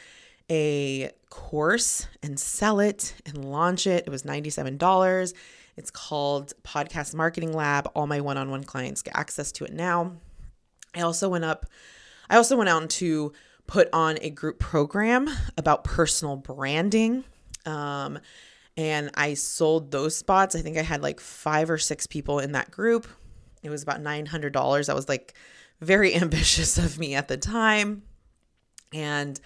a 0.50 1.12
course 1.30 2.08
and 2.24 2.40
sell 2.40 2.80
it 2.80 3.14
and 3.26 3.46
launch 3.46 3.86
it. 3.86 4.04
It 4.08 4.10
was 4.10 4.24
$97. 4.24 5.34
It's 5.78 5.92
called 5.92 6.54
Podcast 6.64 7.14
Marketing 7.14 7.54
Lab. 7.54 7.90
All 7.96 8.08
my 8.08 8.20
one 8.20 8.38
on 8.38 8.50
one 8.50 8.64
clients 8.64 9.02
get 9.02 9.16
access 9.16 9.52
to 9.54 9.66
it 9.66 9.74
now. 9.74 10.14
I 10.96 11.02
also 11.02 11.30
went 11.30 11.46
up, 11.46 11.68
I 12.30 12.38
also 12.38 12.58
went 12.58 12.70
out 12.70 12.90
to 12.92 13.34
put 13.68 13.88
on 13.94 14.18
a 14.22 14.30
group 14.30 14.60
program 14.60 15.30
about 15.58 15.84
personal 15.84 16.36
branding. 16.36 17.24
Um, 17.66 18.20
and 18.78 19.12
I 19.16 19.34
sold 19.34 19.92
those 19.92 20.16
spots. 20.16 20.56
I 20.56 20.62
think 20.62 20.78
I 20.78 20.82
had 20.82 21.02
like 21.02 21.20
five 21.20 21.70
or 21.70 21.78
six 21.78 22.08
people 22.08 22.40
in 22.40 22.54
that 22.54 22.72
group. 22.72 23.08
It 23.62 23.70
was 23.70 23.84
about 23.84 24.02
$900. 24.02 24.88
That 24.88 24.96
was 24.96 25.10
like 25.10 25.34
very 25.82 26.16
ambitious 26.22 26.78
of 26.78 26.98
me 26.98 27.16
at 27.16 27.28
the 27.28 27.38
time. 27.38 28.04
And 28.94 29.40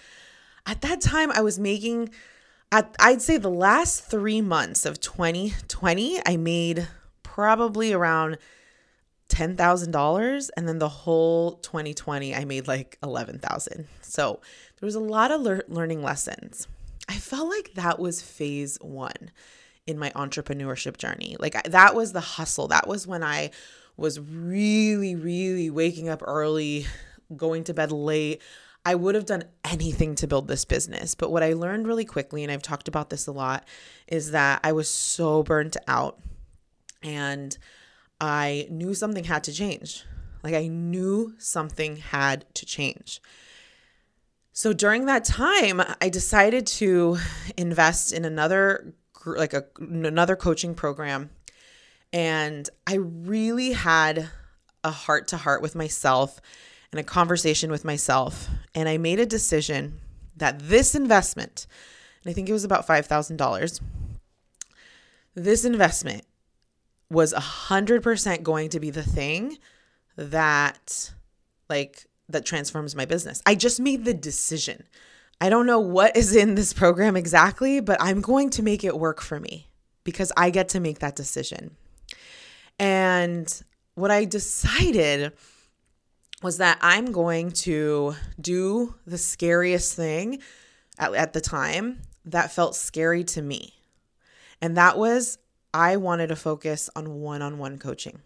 at 0.66 0.80
that 0.82 1.00
time, 1.00 1.30
I 1.30 1.42
was 1.42 1.58
making, 1.58 2.10
at, 2.72 2.94
I'd 2.98 3.20
say 3.20 3.36
the 3.36 3.50
last 3.50 4.04
three 4.04 4.40
months 4.40 4.86
of 4.86 5.00
2020, 5.00 6.20
I 6.24 6.36
made 6.36 6.88
probably 7.22 7.92
around 7.92 8.38
$10,000 9.34 10.50
and 10.56 10.68
then 10.68 10.78
the 10.78 10.88
whole 10.88 11.52
2020 11.56 12.34
I 12.34 12.44
made 12.44 12.68
like 12.68 12.98
11,000. 13.02 13.88
So 14.00 14.40
there 14.78 14.86
was 14.86 14.94
a 14.94 15.00
lot 15.00 15.32
of 15.32 15.40
le- 15.40 15.62
learning 15.66 16.02
lessons. 16.02 16.68
I 17.08 17.14
felt 17.14 17.48
like 17.48 17.72
that 17.74 17.98
was 17.98 18.22
phase 18.22 18.78
1 18.80 19.12
in 19.86 19.98
my 19.98 20.10
entrepreneurship 20.10 20.96
journey. 20.96 21.36
Like 21.40 21.60
that 21.64 21.94
was 21.94 22.12
the 22.12 22.20
hustle. 22.20 22.68
That 22.68 22.86
was 22.86 23.06
when 23.06 23.22
I 23.24 23.50
was 23.96 24.20
really 24.20 25.14
really 25.14 25.68
waking 25.70 26.08
up 26.08 26.22
early, 26.24 26.86
going 27.36 27.64
to 27.64 27.74
bed 27.74 27.92
late. 27.92 28.40
I 28.86 28.94
would 28.94 29.14
have 29.14 29.26
done 29.26 29.44
anything 29.64 30.14
to 30.16 30.26
build 30.26 30.46
this 30.46 30.64
business. 30.64 31.14
But 31.14 31.32
what 31.32 31.42
I 31.42 31.54
learned 31.54 31.86
really 31.86 32.04
quickly 32.04 32.42
and 32.42 32.52
I've 32.52 32.62
talked 32.62 32.86
about 32.86 33.10
this 33.10 33.26
a 33.26 33.32
lot 33.32 33.66
is 34.06 34.30
that 34.30 34.60
I 34.62 34.72
was 34.72 34.88
so 34.88 35.42
burnt 35.42 35.76
out 35.88 36.20
and 37.02 37.56
I 38.24 38.66
knew 38.70 38.94
something 38.94 39.24
had 39.24 39.44
to 39.44 39.52
change. 39.52 40.02
Like 40.42 40.54
I 40.54 40.66
knew 40.66 41.34
something 41.36 41.96
had 41.96 42.46
to 42.54 42.64
change. 42.64 43.20
So 44.54 44.72
during 44.72 45.04
that 45.04 45.26
time, 45.26 45.82
I 46.00 46.08
decided 46.08 46.66
to 46.78 47.18
invest 47.58 48.12
in 48.12 48.24
another 48.24 48.94
like 49.26 49.52
a 49.52 49.64
another 49.78 50.36
coaching 50.36 50.74
program 50.74 51.30
and 52.14 52.68
I 52.86 52.94
really 52.94 53.72
had 53.72 54.30
a 54.82 54.90
heart 54.90 55.28
to 55.28 55.36
heart 55.36 55.60
with 55.60 55.74
myself 55.74 56.40
and 56.92 57.00
a 57.00 57.04
conversation 57.04 57.70
with 57.70 57.84
myself 57.84 58.48
and 58.74 58.86
I 58.86 58.96
made 58.98 59.20
a 59.20 59.26
decision 59.26 60.00
that 60.36 60.58
this 60.58 60.94
investment 60.94 61.66
and 62.22 62.30
I 62.30 62.34
think 62.34 62.50
it 62.50 62.52
was 62.52 62.64
about 62.64 62.86
$5,000 62.86 63.80
this 65.34 65.64
investment 65.64 66.26
was 67.10 67.32
a 67.32 67.40
hundred 67.40 68.02
percent 68.02 68.42
going 68.42 68.70
to 68.70 68.80
be 68.80 68.90
the 68.90 69.02
thing 69.02 69.58
that 70.16 71.12
like 71.68 72.06
that 72.28 72.44
transforms 72.44 72.94
my 72.94 73.04
business. 73.04 73.42
I 73.46 73.54
just 73.54 73.80
made 73.80 74.04
the 74.04 74.14
decision. 74.14 74.84
I 75.40 75.48
don't 75.48 75.66
know 75.66 75.80
what 75.80 76.16
is 76.16 76.34
in 76.34 76.54
this 76.54 76.72
program 76.72 77.16
exactly, 77.16 77.80
but 77.80 77.98
I'm 78.00 78.20
going 78.20 78.50
to 78.50 78.62
make 78.62 78.84
it 78.84 78.98
work 78.98 79.20
for 79.20 79.40
me 79.40 79.68
because 80.04 80.32
I 80.36 80.50
get 80.50 80.68
to 80.70 80.80
make 80.80 81.00
that 81.00 81.16
decision. 81.16 81.76
And 82.78 83.62
what 83.94 84.10
I 84.10 84.24
decided 84.24 85.32
was 86.42 86.58
that 86.58 86.78
I'm 86.80 87.12
going 87.12 87.52
to 87.52 88.14
do 88.40 88.94
the 89.06 89.18
scariest 89.18 89.94
thing 89.96 90.40
at, 90.98 91.14
at 91.14 91.32
the 91.32 91.40
time 91.40 92.02
that 92.24 92.52
felt 92.52 92.76
scary 92.76 93.24
to 93.24 93.42
me. 93.42 93.74
And 94.60 94.76
that 94.76 94.98
was 94.98 95.38
I 95.74 95.96
wanted 95.96 96.28
to 96.28 96.36
focus 96.36 96.88
on 96.94 97.20
one 97.20 97.42
on 97.42 97.58
one 97.58 97.78
coaching. 97.78 98.20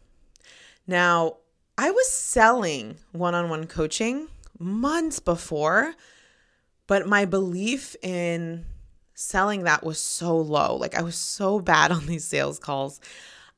Now, 0.86 1.38
I 1.78 1.90
was 1.90 2.10
selling 2.10 2.98
one 3.12 3.34
on 3.34 3.48
one 3.48 3.66
coaching 3.66 4.28
months 4.58 5.18
before, 5.18 5.94
but 6.86 7.08
my 7.08 7.24
belief 7.24 7.96
in 8.02 8.66
selling 9.14 9.64
that 9.64 9.82
was 9.82 9.98
so 9.98 10.36
low. 10.36 10.76
Like 10.76 10.94
I 10.94 11.02
was 11.02 11.16
so 11.16 11.58
bad 11.58 11.90
on 11.92 12.06
these 12.06 12.24
sales 12.24 12.58
calls. 12.58 13.00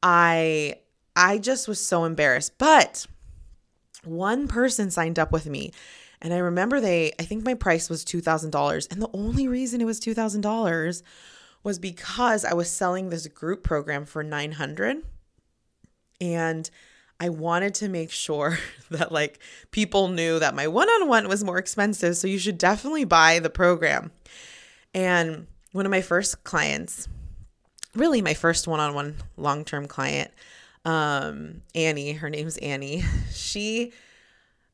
I 0.02 0.76
I 1.16 1.38
just 1.38 1.66
was 1.66 1.84
so 1.84 2.04
embarrassed. 2.04 2.58
But 2.58 3.06
one 4.04 4.48
person 4.48 4.90
signed 4.90 5.18
up 5.18 5.32
with 5.32 5.46
me 5.46 5.72
and 6.22 6.32
I 6.32 6.38
remember 6.38 6.80
they 6.80 7.12
I 7.18 7.24
think 7.24 7.44
my 7.44 7.54
price 7.54 7.90
was 7.90 8.04
$2000 8.04 8.92
and 8.92 9.02
the 9.02 9.10
only 9.12 9.48
reason 9.48 9.80
it 9.80 9.84
was 9.84 10.00
$2000 10.00 11.02
was 11.62 11.78
because 11.78 12.44
I 12.44 12.54
was 12.54 12.70
selling 12.70 13.10
this 13.10 13.26
group 13.26 13.62
program 13.62 14.04
for 14.04 14.22
900 14.22 15.02
and 16.20 16.70
I 17.18 17.28
wanted 17.28 17.74
to 17.76 17.88
make 17.88 18.10
sure 18.10 18.58
that 18.90 19.12
like 19.12 19.38
people 19.70 20.08
knew 20.08 20.38
that 20.38 20.54
my 20.54 20.66
one-on-one 20.66 21.28
was 21.28 21.44
more 21.44 21.58
expensive, 21.58 22.16
so 22.16 22.26
you 22.26 22.38
should 22.38 22.58
definitely 22.58 23.04
buy 23.04 23.38
the 23.38 23.50
program. 23.50 24.10
And 24.94 25.46
one 25.72 25.86
of 25.86 25.90
my 25.90 26.00
first 26.00 26.42
clients, 26.44 27.08
really 27.94 28.22
my 28.22 28.34
first 28.34 28.66
one-on-one 28.66 29.16
long-term 29.36 29.86
client, 29.86 30.30
um, 30.84 31.60
Annie, 31.74 32.14
her 32.14 32.30
name's 32.30 32.56
Annie. 32.58 33.04
She 33.32 33.92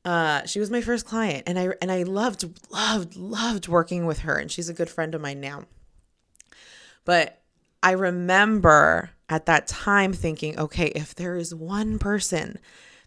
uh, 0.05 0.47
she 0.47 0.61
was 0.61 0.71
my 0.71 0.81
first 0.81 1.05
client 1.05 1.43
and 1.49 1.59
I 1.59 1.71
and 1.83 1.90
I 1.90 2.05
loved 2.05 2.45
loved 2.71 3.16
loved 3.16 3.66
working 3.66 4.07
with 4.07 4.21
her 4.21 4.37
and 4.37 4.52
she's 4.52 4.69
a 4.69 4.75
good 4.75 4.88
friend 4.88 5.16
of 5.16 5.21
mine 5.21 5.40
now. 5.40 5.64
But 7.06 7.40
I 7.82 7.92
remember 7.92 9.10
at 9.30 9.46
that 9.46 9.66
time 9.66 10.12
thinking, 10.12 10.58
okay, 10.58 10.88
if 10.88 11.14
there 11.14 11.36
is 11.36 11.54
one 11.54 11.98
person, 11.98 12.58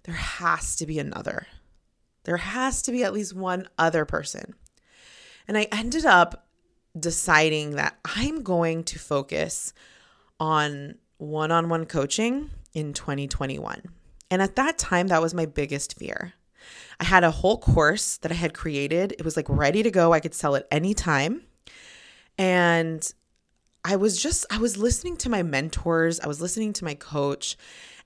there 0.03 0.15
has 0.15 0.75
to 0.77 0.87
be 0.87 0.97
another. 0.97 1.45
There 2.23 2.37
has 2.37 2.81
to 2.83 2.91
be 2.91 3.03
at 3.03 3.13
least 3.13 3.35
one 3.35 3.67
other 3.77 4.05
person. 4.05 4.55
And 5.47 5.57
I 5.57 5.67
ended 5.71 6.05
up 6.05 6.47
deciding 6.99 7.75
that 7.75 7.97
I'm 8.05 8.41
going 8.41 8.83
to 8.85 8.99
focus 8.99 9.73
on 10.39 10.95
one 11.17 11.51
on 11.51 11.69
one 11.69 11.85
coaching 11.85 12.49
in 12.73 12.93
2021. 12.93 13.83
And 14.31 14.41
at 14.41 14.55
that 14.55 14.77
time, 14.77 15.07
that 15.07 15.21
was 15.21 15.33
my 15.33 15.45
biggest 15.45 15.97
fear. 15.97 16.33
I 16.99 17.05
had 17.05 17.23
a 17.23 17.31
whole 17.31 17.57
course 17.57 18.17
that 18.17 18.31
I 18.31 18.35
had 18.35 18.53
created. 18.53 19.13
It 19.17 19.25
was 19.25 19.35
like 19.35 19.49
ready 19.49 19.83
to 19.83 19.91
go. 19.91 20.13
I 20.13 20.19
could 20.19 20.33
sell 20.33 20.55
it 20.55 20.67
anytime. 20.71 21.43
And 22.37 23.11
I 23.83 23.95
was 23.95 24.21
just, 24.21 24.45
I 24.51 24.57
was 24.57 24.77
listening 24.77 25.17
to 25.17 25.29
my 25.29 25.43
mentors, 25.43 26.19
I 26.19 26.27
was 26.27 26.41
listening 26.41 26.73
to 26.73 26.85
my 26.85 26.95
coach, 26.95 27.57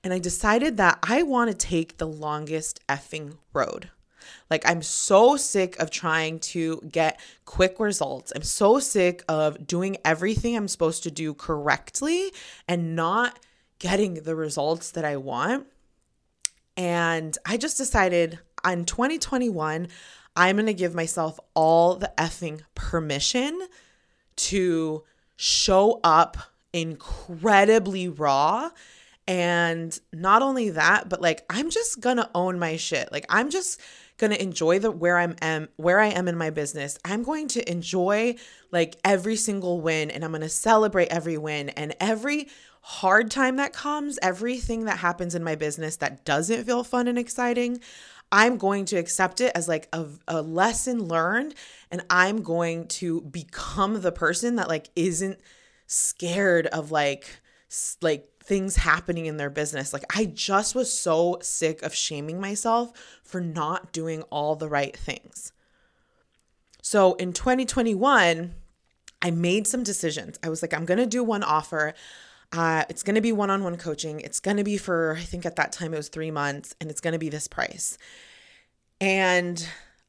and 0.02 0.12
I 0.12 0.18
decided 0.18 0.76
that 0.76 0.98
I 1.02 1.22
want 1.22 1.50
to 1.50 1.56
take 1.56 1.96
the 1.96 2.06
longest 2.06 2.80
effing 2.88 3.38
road. 3.52 3.90
Like, 4.50 4.68
I'm 4.68 4.82
so 4.82 5.36
sick 5.36 5.78
of 5.78 5.90
trying 5.90 6.38
to 6.40 6.80
get 6.90 7.20
quick 7.44 7.80
results. 7.80 8.32
I'm 8.34 8.42
so 8.42 8.78
sick 8.78 9.22
of 9.28 9.66
doing 9.66 9.96
everything 10.04 10.56
I'm 10.56 10.68
supposed 10.68 11.02
to 11.04 11.10
do 11.10 11.34
correctly 11.34 12.32
and 12.68 12.94
not 12.96 13.38
getting 13.78 14.14
the 14.14 14.36
results 14.36 14.92
that 14.92 15.04
I 15.04 15.16
want. 15.16 15.66
And 16.76 17.36
I 17.46 17.56
just 17.56 17.76
decided 17.76 18.38
on 18.64 18.84
2021, 18.84 19.88
I'm 20.36 20.56
going 20.56 20.66
to 20.66 20.74
give 20.74 20.94
myself 20.94 21.38
all 21.54 21.96
the 21.96 22.12
effing 22.18 22.62
permission 22.74 23.60
to 24.36 25.04
show 25.36 26.00
up 26.04 26.36
incredibly 26.72 28.08
raw. 28.08 28.70
And 29.26 29.98
not 30.12 30.42
only 30.42 30.70
that, 30.70 31.08
but 31.08 31.22
like 31.22 31.44
I'm 31.48 31.70
just 31.70 32.00
gonna 32.00 32.30
own 32.34 32.58
my 32.58 32.76
shit. 32.76 33.10
Like 33.10 33.24
I'm 33.30 33.48
just 33.48 33.80
gonna 34.18 34.34
enjoy 34.36 34.78
the 34.78 34.90
where 34.90 35.16
I'm 35.18 35.34
am 35.40 35.68
where 35.76 35.98
I 35.98 36.08
am 36.08 36.28
in 36.28 36.36
my 36.36 36.50
business. 36.50 36.98
I'm 37.04 37.22
going 37.22 37.48
to 37.48 37.70
enjoy 37.70 38.36
like 38.70 38.96
every 39.02 39.36
single 39.36 39.80
win 39.80 40.10
and 40.10 40.24
I'm 40.24 40.32
gonna 40.32 40.48
celebrate 40.48 41.08
every 41.08 41.38
win 41.38 41.70
and 41.70 41.94
every 42.00 42.48
hard 42.82 43.30
time 43.30 43.56
that 43.56 43.72
comes, 43.72 44.18
everything 44.20 44.84
that 44.84 44.98
happens 44.98 45.34
in 45.34 45.42
my 45.42 45.54
business 45.54 45.96
that 45.96 46.22
doesn't 46.26 46.64
feel 46.64 46.84
fun 46.84 47.08
and 47.08 47.18
exciting. 47.18 47.80
I'm 48.34 48.56
going 48.56 48.84
to 48.86 48.96
accept 48.96 49.40
it 49.40 49.52
as 49.54 49.68
like 49.68 49.88
a, 49.92 50.06
a 50.26 50.42
lesson 50.42 51.04
learned 51.04 51.54
and 51.88 52.02
I'm 52.10 52.42
going 52.42 52.88
to 52.88 53.20
become 53.20 54.02
the 54.02 54.10
person 54.10 54.56
that 54.56 54.66
like 54.66 54.90
isn't 54.96 55.38
scared 55.86 56.66
of 56.66 56.90
like 56.90 57.38
like 58.02 58.28
things 58.42 58.74
happening 58.74 59.26
in 59.26 59.36
their 59.36 59.50
business. 59.50 59.92
Like 59.92 60.02
I 60.16 60.24
just 60.24 60.74
was 60.74 60.92
so 60.92 61.38
sick 61.42 61.80
of 61.84 61.94
shaming 61.94 62.40
myself 62.40 62.90
for 63.22 63.40
not 63.40 63.92
doing 63.92 64.22
all 64.22 64.56
the 64.56 64.68
right 64.68 64.96
things. 64.96 65.52
So 66.82 67.14
in 67.14 67.34
2021, 67.34 68.52
I 69.22 69.30
made 69.30 69.68
some 69.68 69.84
decisions. 69.84 70.40
I 70.42 70.48
was 70.48 70.60
like, 70.60 70.74
I'm 70.74 70.84
going 70.84 70.98
to 70.98 71.06
do 71.06 71.22
one 71.22 71.44
offer. 71.44 71.94
Uh, 72.56 72.84
it's 72.88 73.02
going 73.02 73.16
to 73.16 73.20
be 73.20 73.32
one 73.32 73.50
on 73.50 73.64
one 73.64 73.76
coaching. 73.76 74.20
It's 74.20 74.38
going 74.38 74.58
to 74.58 74.64
be 74.64 74.76
for, 74.76 75.16
I 75.18 75.22
think 75.22 75.44
at 75.44 75.56
that 75.56 75.72
time 75.72 75.92
it 75.92 75.96
was 75.96 76.08
three 76.08 76.30
months, 76.30 76.74
and 76.80 76.88
it's 76.88 77.00
going 77.00 77.12
to 77.12 77.18
be 77.18 77.28
this 77.28 77.48
price. 77.48 77.98
And 79.00 79.66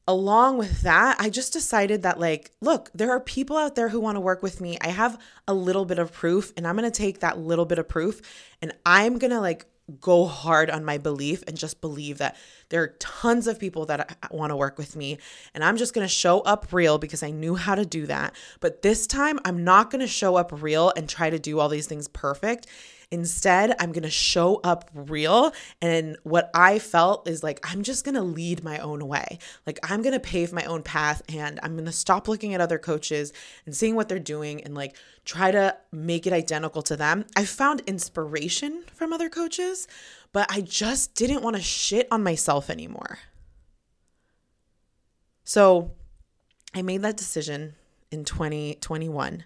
along 0.08 0.60
with 0.60 0.81
that, 0.81 1.17
I 1.19 1.31
just 1.31 1.53
decided 1.53 2.03
that, 2.03 2.19
like, 2.19 2.51
look, 2.62 2.91
there 2.93 3.10
are 3.10 3.19
people 3.19 3.58
out 3.58 3.73
there 3.73 3.89
who 3.89 3.99
want 3.99 4.15
to 4.15 4.19
work 4.19 4.43
with 4.43 4.62
me. 4.62 4.77
I 4.81 4.89
have 4.89 5.19
a 5.47 5.55
little 5.55 5.86
bit 5.86 5.97
of 5.97 6.13
proof, 6.13 6.53
and 6.55 6.67
I'm 6.67 6.77
going 6.77 6.89
to 6.89 6.95
take 6.95 7.21
that 7.21 7.39
little 7.39 7.65
bit 7.65 7.79
of 7.79 7.88
proof 7.88 8.21
and 8.62 8.71
I'm 8.86 9.17
going 9.17 9.31
to, 9.31 9.39
like, 9.39 9.65
go 10.02 10.26
hard 10.26 10.69
on 10.69 10.84
my 10.84 10.98
belief 10.98 11.43
and 11.48 11.58
just 11.58 11.80
believe 11.80 12.17
that 12.17 12.36
there 12.69 12.82
are 12.82 12.95
tons 13.00 13.45
of 13.45 13.60
people 13.60 13.86
that 13.86 14.17
want 14.32 14.50
to 14.50 14.56
work 14.56 14.78
with 14.78 14.95
me. 14.95 15.19
And 15.54 15.63
I'm 15.63 15.78
just 15.78 15.93
going 15.93 16.06
to 16.06 16.13
show 16.13 16.39
up 16.41 16.74
real 16.74 16.98
because 16.98 17.21
I 17.21 17.30
knew 17.30 17.56
how 17.56 17.76
to 17.76 17.86
do 17.86 18.08
that. 18.08 18.36
But 18.60 18.82
this 18.82 19.06
time, 19.06 19.39
I'm 19.45 19.63
not 19.63 19.91
going 19.91 20.00
to 20.02 20.08
show 20.08 20.36
up 20.36 20.52
real 20.52 20.91
and 20.98 21.08
try 21.08 21.30
to 21.30 21.38
do 21.38 21.60
all 21.60 21.69
these 21.69 21.88
things 21.88 22.08
perfect. 22.08 22.67
Instead, 23.15 23.73
I'm 23.80 23.93
going 23.93 24.04
to 24.04 24.10
show 24.10 24.60
up 24.62 24.91
real. 24.93 25.54
And 25.82 26.17
what 26.23 26.51
I 26.54 26.80
felt 26.80 27.30
is 27.30 27.43
like, 27.43 27.62
I'm 27.63 27.82
just 27.82 28.04
going 28.04 28.15
to 28.15 28.21
lead 28.21 28.62
my 28.62 28.78
own 28.80 29.08
way. 29.08 29.39
Like, 29.65 29.80
I'm 29.89 30.01
going 30.01 30.12
to 30.12 30.19
pave 30.19 30.51
my 30.51 30.65
own 30.65 30.84
path 30.84 31.21
and 31.30 31.58
I'm 31.63 31.75
going 31.75 31.86
to 31.86 31.93
stop 31.93 32.28
looking 32.28 32.54
at 32.54 32.60
other 32.60 32.78
coaches 32.78 33.32
and 33.65 33.73
seeing 33.73 33.95
what 33.95 34.10
they're 34.10 34.19
doing 34.19 34.62
and 34.65 34.75
like 34.75 34.97
try 35.23 35.49
to 35.49 35.78
make 35.93 36.28
it 36.28 36.34
identical 36.34 36.82
to 36.82 36.97
them. 36.97 37.23
I 37.38 37.45
found 37.45 37.84
inspiration 37.88 38.84
from 38.93 39.13
other 39.13 39.30
coaches, 39.30 39.88
but 40.34 40.51
I 40.51 40.60
just 40.60 41.15
didn't 41.15 41.41
want 41.41 41.56
to 41.56 41.62
shit 41.62 42.10
on 42.12 42.21
myself 42.21 42.69
anymore. 42.69 43.19
So 45.45 45.91
I 46.73 46.82
made 46.82 47.01
that 47.04 47.15
decision 47.15 47.75
in 48.12 48.25
2021 48.25 49.45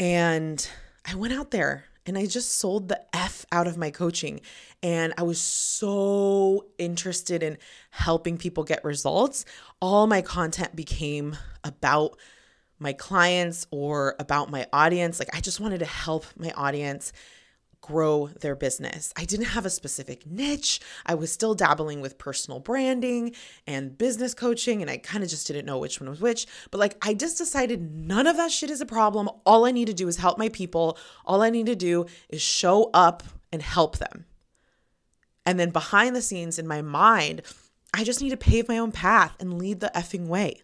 and 0.00 0.66
I 1.04 1.14
went 1.14 1.34
out 1.34 1.50
there 1.50 1.84
and 2.06 2.18
I 2.18 2.26
just 2.26 2.58
sold 2.58 2.88
the 2.88 3.00
F 3.14 3.46
out 3.50 3.66
of 3.66 3.76
my 3.76 3.90
coaching. 3.90 4.40
And 4.82 5.14
I 5.16 5.22
was 5.22 5.40
so 5.40 6.66
interested 6.78 7.42
in 7.42 7.58
helping 7.90 8.36
people 8.36 8.64
get 8.64 8.84
results. 8.84 9.44
All 9.80 10.06
my 10.06 10.20
content 10.20 10.76
became 10.76 11.36
about 11.62 12.18
my 12.78 12.92
clients 12.92 13.66
or 13.70 14.16
about 14.18 14.50
my 14.50 14.66
audience. 14.72 15.18
Like, 15.18 15.34
I 15.34 15.40
just 15.40 15.60
wanted 15.60 15.78
to 15.78 15.86
help 15.86 16.26
my 16.36 16.50
audience 16.52 17.12
grow 17.84 18.28
their 18.40 18.56
business. 18.56 19.12
I 19.14 19.26
didn't 19.26 19.48
have 19.48 19.66
a 19.66 19.70
specific 19.70 20.26
niche. 20.26 20.80
I 21.04 21.14
was 21.14 21.30
still 21.30 21.54
dabbling 21.54 22.00
with 22.00 22.16
personal 22.16 22.58
branding 22.58 23.34
and 23.66 23.98
business 23.98 24.32
coaching, 24.32 24.80
and 24.80 24.90
I 24.90 24.96
kind 24.96 25.22
of 25.22 25.28
just 25.28 25.46
didn't 25.46 25.66
know 25.66 25.78
which 25.78 26.00
one 26.00 26.08
was 26.08 26.18
which. 26.18 26.46
But 26.70 26.78
like, 26.78 26.96
I 27.02 27.12
just 27.12 27.36
decided 27.36 27.94
none 27.94 28.26
of 28.26 28.38
that 28.38 28.50
shit 28.50 28.70
is 28.70 28.80
a 28.80 28.86
problem. 28.86 29.28
All 29.44 29.66
I 29.66 29.70
need 29.70 29.88
to 29.88 29.92
do 29.92 30.08
is 30.08 30.16
help 30.16 30.38
my 30.38 30.48
people. 30.48 30.96
All 31.26 31.42
I 31.42 31.50
need 31.50 31.66
to 31.66 31.76
do 31.76 32.06
is 32.30 32.40
show 32.40 32.88
up 32.94 33.22
and 33.52 33.60
help 33.60 33.98
them. 33.98 34.24
And 35.44 35.60
then 35.60 35.68
behind 35.68 36.16
the 36.16 36.22
scenes 36.22 36.58
in 36.58 36.66
my 36.66 36.80
mind, 36.80 37.42
I 37.92 38.02
just 38.02 38.22
need 38.22 38.30
to 38.30 38.38
pave 38.38 38.66
my 38.66 38.78
own 38.78 38.92
path 38.92 39.36
and 39.38 39.58
lead 39.58 39.80
the 39.80 39.92
effing 39.94 40.26
way. 40.26 40.62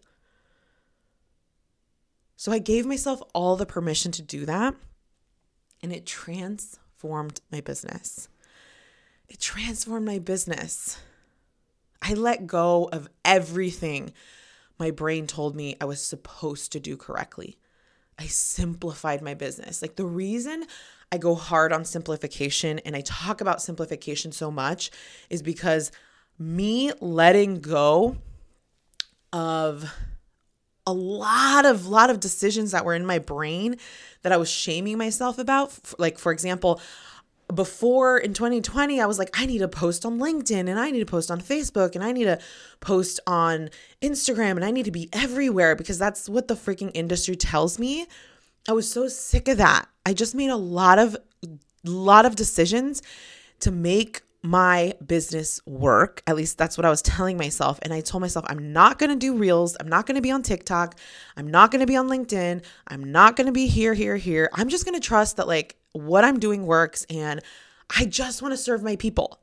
So 2.35 2.51
I 2.51 2.57
gave 2.57 2.87
myself 2.87 3.21
all 3.35 3.55
the 3.55 3.67
permission 3.67 4.11
to 4.13 4.23
do 4.23 4.43
that. 4.47 4.73
And 5.83 5.93
it 5.93 6.07
trans 6.07 6.79
transformed 7.01 7.41
my 7.51 7.61
business. 7.61 8.29
It 9.27 9.39
transformed 9.39 10.05
my 10.05 10.19
business. 10.19 10.99
I 11.99 12.13
let 12.13 12.45
go 12.45 12.89
of 12.91 13.09
everything 13.25 14.13
my 14.77 14.91
brain 14.91 15.25
told 15.25 15.55
me 15.55 15.75
I 15.81 15.85
was 15.85 15.99
supposed 15.99 16.71
to 16.73 16.79
do 16.79 16.95
correctly. 16.95 17.57
I 18.19 18.27
simplified 18.27 19.23
my 19.23 19.33
business. 19.33 19.81
Like 19.81 19.95
the 19.95 20.05
reason 20.05 20.65
I 21.11 21.17
go 21.17 21.33
hard 21.33 21.73
on 21.73 21.85
simplification 21.85 22.77
and 22.79 22.95
I 22.95 23.01
talk 23.01 23.41
about 23.41 23.63
simplification 23.63 24.31
so 24.31 24.51
much 24.51 24.91
is 25.31 25.41
because 25.41 25.91
me 26.37 26.91
letting 26.99 27.61
go 27.61 28.17
of 29.33 29.91
a 30.87 30.93
lot 30.93 31.65
of 31.65 31.87
lot 31.87 32.09
of 32.09 32.19
decisions 32.19 32.71
that 32.71 32.85
were 32.85 32.95
in 32.95 33.05
my 33.05 33.19
brain 33.19 33.77
that 34.23 34.31
I 34.31 34.37
was 34.37 34.49
shaming 34.49 34.97
myself 34.97 35.37
about. 35.37 35.77
Like 35.97 36.17
for 36.17 36.31
example, 36.31 36.81
before 37.53 38.17
in 38.17 38.33
2020 38.33 39.01
I 39.01 39.05
was 39.05 39.19
like 39.19 39.29
I 39.33 39.45
need 39.45 39.59
to 39.59 39.67
post 39.67 40.05
on 40.05 40.19
LinkedIn 40.19 40.69
and 40.69 40.79
I 40.79 40.89
need 40.91 40.99
to 40.99 41.05
post 41.05 41.29
on 41.29 41.41
Facebook 41.41 41.95
and 41.95 42.03
I 42.03 42.11
need 42.11 42.25
to 42.25 42.39
post 42.79 43.19
on 43.27 43.69
Instagram 44.01 44.51
and 44.51 44.65
I 44.65 44.71
need 44.71 44.85
to 44.85 44.91
be 44.91 45.09
everywhere 45.13 45.75
because 45.75 45.99
that's 45.99 46.29
what 46.29 46.47
the 46.47 46.55
freaking 46.55 46.91
industry 46.93 47.35
tells 47.35 47.77
me. 47.77 48.07
I 48.69 48.73
was 48.73 48.91
so 48.91 49.07
sick 49.07 49.47
of 49.47 49.57
that. 49.57 49.87
I 50.05 50.13
just 50.13 50.35
made 50.35 50.49
a 50.49 50.55
lot 50.55 50.99
of 50.99 51.17
lot 51.83 52.25
of 52.25 52.35
decisions 52.35 53.01
to 53.59 53.71
make 53.71 54.21
my 54.43 54.93
business 55.05 55.61
work. 55.65 56.23
At 56.25 56.35
least 56.35 56.57
that's 56.57 56.77
what 56.77 56.85
I 56.85 56.89
was 56.89 57.01
telling 57.01 57.37
myself. 57.37 57.79
And 57.83 57.93
I 57.93 58.01
told 58.01 58.21
myself, 58.21 58.45
I'm 58.47 58.73
not 58.73 58.97
going 58.97 59.11
to 59.11 59.15
do 59.15 59.37
reels. 59.37 59.77
I'm 59.79 59.87
not 59.87 60.07
going 60.07 60.15
to 60.15 60.21
be 60.21 60.31
on 60.31 60.41
TikTok. 60.41 60.97
I'm 61.37 61.47
not 61.47 61.71
going 61.71 61.81
to 61.81 61.85
be 61.85 61.95
on 61.95 62.09
LinkedIn. 62.09 62.63
I'm 62.87 63.11
not 63.11 63.35
going 63.35 63.45
to 63.45 63.53
be 63.53 63.67
here, 63.67 63.93
here, 63.93 64.17
here. 64.17 64.49
I'm 64.53 64.69
just 64.69 64.85
going 64.85 64.99
to 64.99 65.05
trust 65.05 65.37
that 65.37 65.47
like 65.47 65.75
what 65.93 66.23
I'm 66.23 66.39
doing 66.39 66.65
works 66.65 67.05
and 67.09 67.41
I 67.95 68.05
just 68.05 68.41
want 68.41 68.53
to 68.53 68.57
serve 68.57 68.81
my 68.81 68.95
people. 68.95 69.39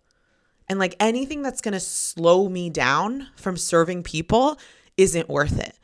And 0.68 0.78
like 0.78 0.96
anything 1.00 1.42
that's 1.42 1.60
going 1.60 1.72
to 1.72 1.80
slow 1.80 2.48
me 2.48 2.68
down 2.68 3.28
from 3.36 3.56
serving 3.56 4.02
people 4.02 4.58
isn't 4.96 5.28
worth 5.28 5.58
it. 5.58 5.78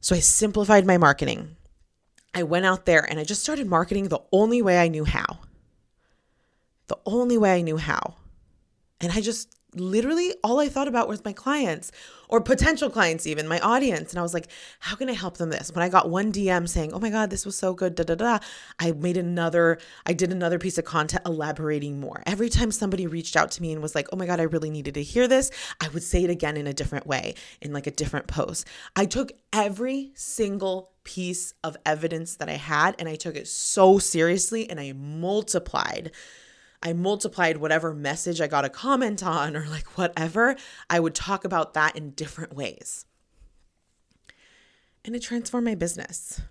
So 0.00 0.14
I 0.14 0.20
simplified 0.20 0.86
my 0.86 0.98
marketing. 0.98 1.56
I 2.32 2.42
went 2.44 2.66
out 2.66 2.86
there 2.86 3.08
and 3.08 3.18
I 3.18 3.24
just 3.24 3.42
started 3.42 3.66
marketing 3.66 4.08
the 4.08 4.22
only 4.32 4.62
way 4.62 4.78
I 4.78 4.88
knew 4.88 5.04
how. 5.04 5.40
The 6.86 6.98
only 7.06 7.38
way 7.38 7.54
I 7.54 7.62
knew 7.62 7.76
how. 7.76 8.16
And 9.00 9.12
I 9.12 9.20
just 9.20 9.54
literally 9.76 10.32
all 10.42 10.60
I 10.60 10.68
thought 10.68 10.88
about 10.88 11.08
was 11.08 11.24
my 11.24 11.32
clients 11.32 11.90
or 12.28 12.40
potential 12.40 12.90
clients, 12.90 13.26
even 13.26 13.46
my 13.46 13.60
audience. 13.60 14.12
And 14.12 14.18
I 14.18 14.22
was 14.22 14.34
like, 14.34 14.48
how 14.80 14.96
can 14.96 15.08
I 15.10 15.12
help 15.12 15.36
them 15.36 15.50
this? 15.50 15.70
When 15.72 15.82
I 15.82 15.88
got 15.88 16.08
one 16.08 16.32
DM 16.32 16.68
saying, 16.68 16.92
oh 16.92 16.98
my 16.98 17.10
God, 17.10 17.30
this 17.30 17.44
was 17.44 17.56
so 17.56 17.74
good, 17.74 17.94
da 17.94 18.04
da 18.04 18.14
da, 18.14 18.38
I 18.78 18.92
made 18.92 19.16
another, 19.16 19.78
I 20.06 20.14
did 20.14 20.32
another 20.32 20.58
piece 20.58 20.78
of 20.78 20.84
content 20.84 21.22
elaborating 21.26 22.00
more. 22.00 22.22
Every 22.26 22.48
time 22.48 22.70
somebody 22.70 23.06
reached 23.06 23.36
out 23.36 23.50
to 23.52 23.62
me 23.62 23.72
and 23.72 23.82
was 23.82 23.94
like, 23.94 24.08
oh 24.12 24.16
my 24.16 24.26
God, 24.26 24.40
I 24.40 24.44
really 24.44 24.70
needed 24.70 24.94
to 24.94 25.02
hear 25.02 25.28
this, 25.28 25.50
I 25.80 25.88
would 25.88 26.02
say 26.02 26.24
it 26.24 26.30
again 26.30 26.56
in 26.56 26.66
a 26.66 26.72
different 26.72 27.06
way, 27.06 27.34
in 27.60 27.72
like 27.72 27.86
a 27.86 27.92
different 27.92 28.26
post. 28.26 28.66
I 28.96 29.06
took 29.06 29.32
every 29.52 30.12
single 30.14 30.92
piece 31.04 31.52
of 31.62 31.76
evidence 31.84 32.36
that 32.36 32.48
I 32.48 32.54
had 32.54 32.96
and 32.98 33.08
I 33.08 33.16
took 33.16 33.36
it 33.36 33.46
so 33.46 33.98
seriously 33.98 34.70
and 34.70 34.80
I 34.80 34.92
multiplied 34.92 36.12
I 36.84 36.92
multiplied 36.92 37.56
whatever 37.56 37.94
message 37.94 38.42
I 38.42 38.46
got 38.46 38.66
a 38.66 38.68
comment 38.68 39.22
on 39.22 39.56
or 39.56 39.66
like 39.68 39.96
whatever, 39.96 40.54
I 40.90 41.00
would 41.00 41.14
talk 41.14 41.46
about 41.46 41.72
that 41.74 41.96
in 41.96 42.10
different 42.10 42.54
ways. 42.54 43.06
And 45.04 45.16
it 45.16 45.22
transformed 45.22 45.64
my 45.64 45.74
business. 45.74 46.42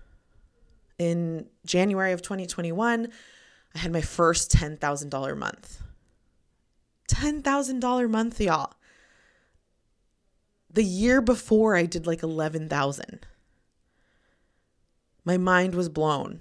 In 0.98 1.48
January 1.66 2.14
of 2.14 2.24
2021, 2.24 3.10
I 3.76 3.78
had 3.78 3.92
my 3.92 4.02
first 4.02 4.52
$10,000 4.52 5.38
month. 5.38 5.82
$10,000 7.10 8.10
month, 8.10 8.42
y'all. 8.42 8.74
The 10.72 10.84
year 10.84 11.22
before, 11.22 11.76
I 11.76 11.86
did 11.86 12.08
like 12.08 12.24
11,000. 12.24 13.26
My 15.26 15.38
mind 15.38 15.76
was 15.76 15.90
blown. 15.90 16.40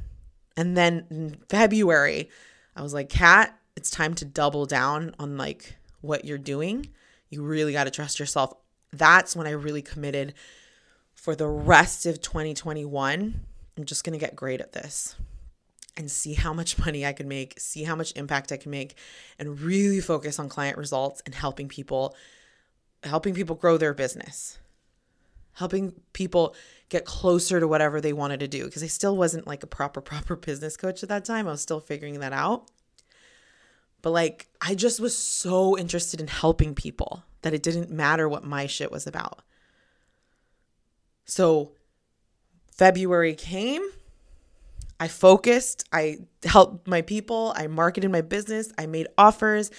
And 0.57 0.77
then 0.77 1.07
in 1.11 1.37
February, 1.49 2.31
I 2.75 2.83
was 2.83 2.95
like, 2.95 3.09
Kat, 3.09 3.59
it's 3.77 3.91
time 3.91 4.15
to 4.15 4.25
double 4.25 4.67
down 4.67 5.15
on 5.19 5.37
like 5.37 5.77
what 6.01 6.25
you're 6.25 6.39
doing. 6.39 6.89
You 7.31 7.43
really 7.43 7.73
got 7.73 7.85
to 7.85 7.91
trust 7.91 8.21
yourself. 8.21 8.53
That's 8.93 9.35
when 9.35 9.47
I 9.47 9.51
really 9.51 9.83
committed 9.83 10.35
for 11.15 11.35
the 11.35 11.49
rest 11.49 12.05
of 12.07 12.21
2021. 12.21 13.41
I'm 13.77 13.85
just 13.85 14.05
going 14.05 14.13
to 14.13 14.19
get 14.19 14.37
great 14.37 14.61
at 14.61 14.73
this 14.73 15.15
and 15.97 16.11
see 16.11 16.35
how 16.35 16.53
much 16.53 16.79
money 16.79 17.07
I 17.07 17.13
can 17.13 17.29
make, 17.29 17.59
see 17.59 17.85
how 17.85 17.95
much 17.95 18.13
impact 18.17 18.53
I 18.53 18.57
can 18.57 18.71
make, 18.71 18.97
and 19.39 19.61
really 19.61 20.01
focus 20.01 20.39
on 20.39 20.49
client 20.49 20.79
results 20.79 21.23
and 21.25 21.35
helping 21.35 21.69
people 21.69 22.15
helping 23.05 23.35
people 23.35 23.57
grow 23.57 23.77
their 23.77 23.95
business. 23.95 24.59
Helping 25.55 25.93
people 26.13 26.55
get 26.89 27.05
closer 27.05 27.59
to 27.59 27.67
whatever 27.69 28.01
they 28.01 28.13
wanted 28.13 28.41
to 28.41 28.49
do 28.49 28.65
because 28.65 28.83
I 28.83 28.87
still 28.87 29.17
wasn't 29.17 29.47
like 29.47 29.63
a 29.63 29.67
proper 29.67 30.01
proper 30.03 30.37
business 30.37 30.77
coach 30.77 31.03
at 31.03 31.09
that 31.09 31.25
time. 31.25 31.49
I 31.49 31.53
was 31.53 31.63
still 31.63 31.81
figuring 31.81 32.21
that 32.21 32.33
out. 32.33 32.71
But 34.03 34.11
like, 34.11 34.49
I 34.61 34.75
just 34.75 35.01
was 35.01 35.17
so 35.17 35.79
interested 35.79 36.21
in 36.21 36.27
helping 36.27 36.75
people 36.75 37.23
that 37.43 37.55
it 37.55 37.63
didn't 37.63 37.91
matter 37.91 38.29
what 38.29 38.45
my 38.45 38.67
shit 38.67 38.91
was 38.91 39.07
about. 39.07 39.43
So 41.25 41.73
February 42.71 43.35
came. 43.35 43.83
I 44.99 45.09
focused. 45.09 45.85
I 45.93 46.19
helped 46.45 46.87
my 46.87 47.03
people. 47.03 47.53
I 47.57 47.67
marketed 47.69 48.11
my 48.11 48.21
business. 48.21 48.73
I 48.79 48.87
made 48.87 49.07
offers, 49.17 49.71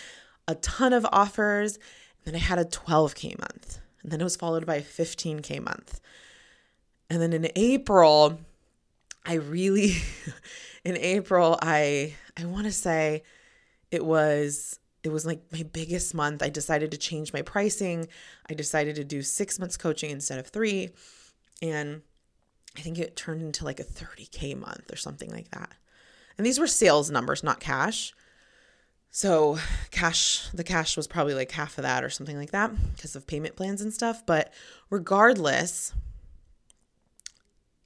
a 0.47 0.55
ton 0.55 0.93
of 0.93 1.05
offers. 1.11 1.75
And 1.75 2.33
then 2.33 2.35
I 2.35 2.43
had 2.43 2.59
a 2.59 2.65
12K 2.65 3.39
month. 3.39 3.79
And 4.01 4.11
then 4.11 4.21
it 4.21 4.25
was 4.25 4.35
followed 4.35 4.65
by 4.65 4.75
a 4.75 4.81
15K 4.81 5.61
month. 5.61 5.99
And 7.09 7.21
then 7.21 7.33
in 7.33 7.49
April, 7.55 8.39
I 9.25 9.35
really, 9.35 9.95
in 10.83 10.97
April, 10.97 11.57
I, 11.61 12.15
I 12.37 12.45
want 12.45 12.65
to 12.65 12.71
say, 12.71 13.23
it 13.93 14.05
was 14.05 14.79
it 15.03 15.11
was 15.11 15.25
like 15.25 15.41
my 15.51 15.63
biggest 15.63 16.13
month. 16.13 16.41
I 16.41 16.49
decided 16.49 16.91
to 16.91 16.97
change 16.97 17.33
my 17.33 17.41
pricing. 17.41 18.07
I 18.49 18.53
decided 18.53 18.95
to 18.95 19.03
do 19.03 19.21
6 19.21 19.59
months 19.59 19.75
coaching 19.75 20.11
instead 20.11 20.39
of 20.39 20.47
3 20.47 20.89
and 21.61 22.01
I 22.77 22.81
think 22.81 22.97
it 22.97 23.15
turned 23.15 23.41
into 23.41 23.65
like 23.65 23.79
a 23.79 23.83
30k 23.83 24.57
month 24.57 24.91
or 24.91 24.95
something 24.95 25.29
like 25.29 25.51
that. 25.51 25.73
And 26.37 26.45
these 26.45 26.59
were 26.59 26.67
sales 26.67 27.11
numbers, 27.11 27.43
not 27.43 27.59
cash. 27.59 28.13
So, 29.11 29.59
cash, 29.91 30.49
the 30.55 30.63
cash 30.63 30.97
was 30.97 31.05
probably 31.05 31.35
like 31.35 31.51
half 31.51 31.77
of 31.77 31.83
that 31.83 32.03
or 32.03 32.09
something 32.09 32.35
like 32.35 32.49
that 32.49 32.71
because 32.95 33.15
of 33.15 33.27
payment 33.27 33.55
plans 33.55 33.79
and 33.81 33.93
stuff. 33.93 34.25
But 34.25 34.51
regardless, 34.89 35.93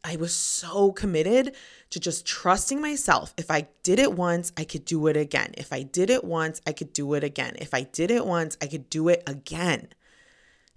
I 0.08 0.16
was 0.16 0.34
so 0.34 0.94
committed 0.94 1.54
to 1.90 2.00
just 2.00 2.26
trusting 2.26 2.80
myself. 2.80 3.34
If 3.38 3.52
I 3.52 3.68
did 3.84 4.00
it 4.00 4.14
once, 4.14 4.54
I 4.56 4.64
could 4.64 4.86
do 4.86 5.08
it 5.08 5.18
again. 5.18 5.54
If 5.58 5.74
I 5.74 5.84
did 5.84 6.10
it 6.10 6.24
once, 6.24 6.62
I 6.66 6.72
could 6.72 6.94
do 6.94 7.14
it 7.14 7.26
again. 7.26 7.58
If 7.60 7.74
I 7.74 7.82
did 7.82 8.10
it 8.10 8.26
once, 8.26 8.58
I 8.62 8.68
could 8.68 8.90
do 8.90 9.10
it 9.10 9.22
again. 9.28 9.90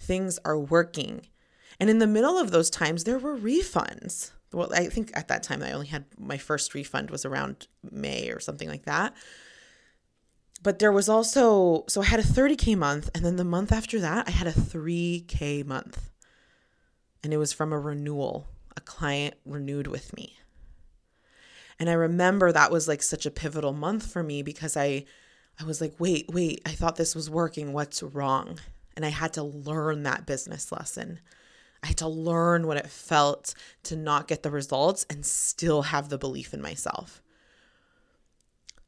Things 0.00 0.40
are 0.44 0.58
working. 0.58 1.28
And 1.78 1.88
in 1.88 2.00
the 2.00 2.08
middle 2.08 2.38
of 2.38 2.50
those 2.50 2.70
times, 2.70 3.04
there 3.04 3.20
were 3.20 3.38
refunds. 3.38 4.32
Well, 4.52 4.72
I 4.74 4.86
think 4.86 5.12
at 5.14 5.28
that 5.28 5.44
time 5.44 5.62
I 5.62 5.70
only 5.70 5.86
had 5.86 6.06
my 6.18 6.36
first 6.36 6.74
refund 6.74 7.10
was 7.10 7.24
around 7.24 7.68
May 7.88 8.30
or 8.30 8.40
something 8.40 8.68
like 8.68 8.86
that. 8.86 9.14
But 10.60 10.80
there 10.80 10.90
was 10.90 11.08
also, 11.08 11.84
so 11.88 12.02
I 12.02 12.06
had 12.06 12.18
a 12.18 12.24
30K 12.24 12.76
month. 12.76 13.10
And 13.14 13.24
then 13.24 13.36
the 13.36 13.44
month 13.44 13.70
after 13.70 14.00
that, 14.00 14.26
I 14.26 14.32
had 14.32 14.48
a 14.48 14.52
3K 14.52 15.64
month. 15.64 16.10
And 17.22 17.32
it 17.32 17.36
was 17.36 17.52
from 17.52 17.72
a 17.72 17.78
renewal. 17.78 18.48
A 18.76 18.80
client 18.80 19.35
renewed 19.44 19.87
with 19.87 20.14
me. 20.16 20.38
And 21.78 21.88
I 21.88 21.94
remember 21.94 22.52
that 22.52 22.70
was 22.70 22.87
like 22.87 23.02
such 23.02 23.24
a 23.24 23.30
pivotal 23.30 23.72
month 23.72 24.11
for 24.11 24.22
me 24.22 24.42
because 24.42 24.76
I 24.76 25.04
I 25.59 25.64
was 25.64 25.80
like, 25.80 25.94
"Wait, 25.98 26.26
wait, 26.30 26.62
I 26.64 26.70
thought 26.70 26.96
this 26.96 27.14
was 27.14 27.30
working. 27.30 27.72
What's 27.72 28.02
wrong?" 28.02 28.59
And 28.96 29.04
I 29.04 29.09
had 29.11 29.33
to 29.35 29.42
learn 29.42 30.02
that 30.02 30.26
business 30.26 30.70
lesson. 30.70 31.20
I 31.83 31.88
had 31.88 31.96
to 31.98 32.09
learn 32.09 32.66
what 32.66 32.76
it 32.76 32.88
felt 32.88 33.54
to 33.85 33.96
not 33.96 34.28
get 34.28 34.42
the 34.42 34.50
results 34.50 35.06
and 35.09 35.24
still 35.24 35.83
have 35.83 36.09
the 36.09 36.18
belief 36.18 36.52
in 36.52 36.61
myself. 36.61 37.22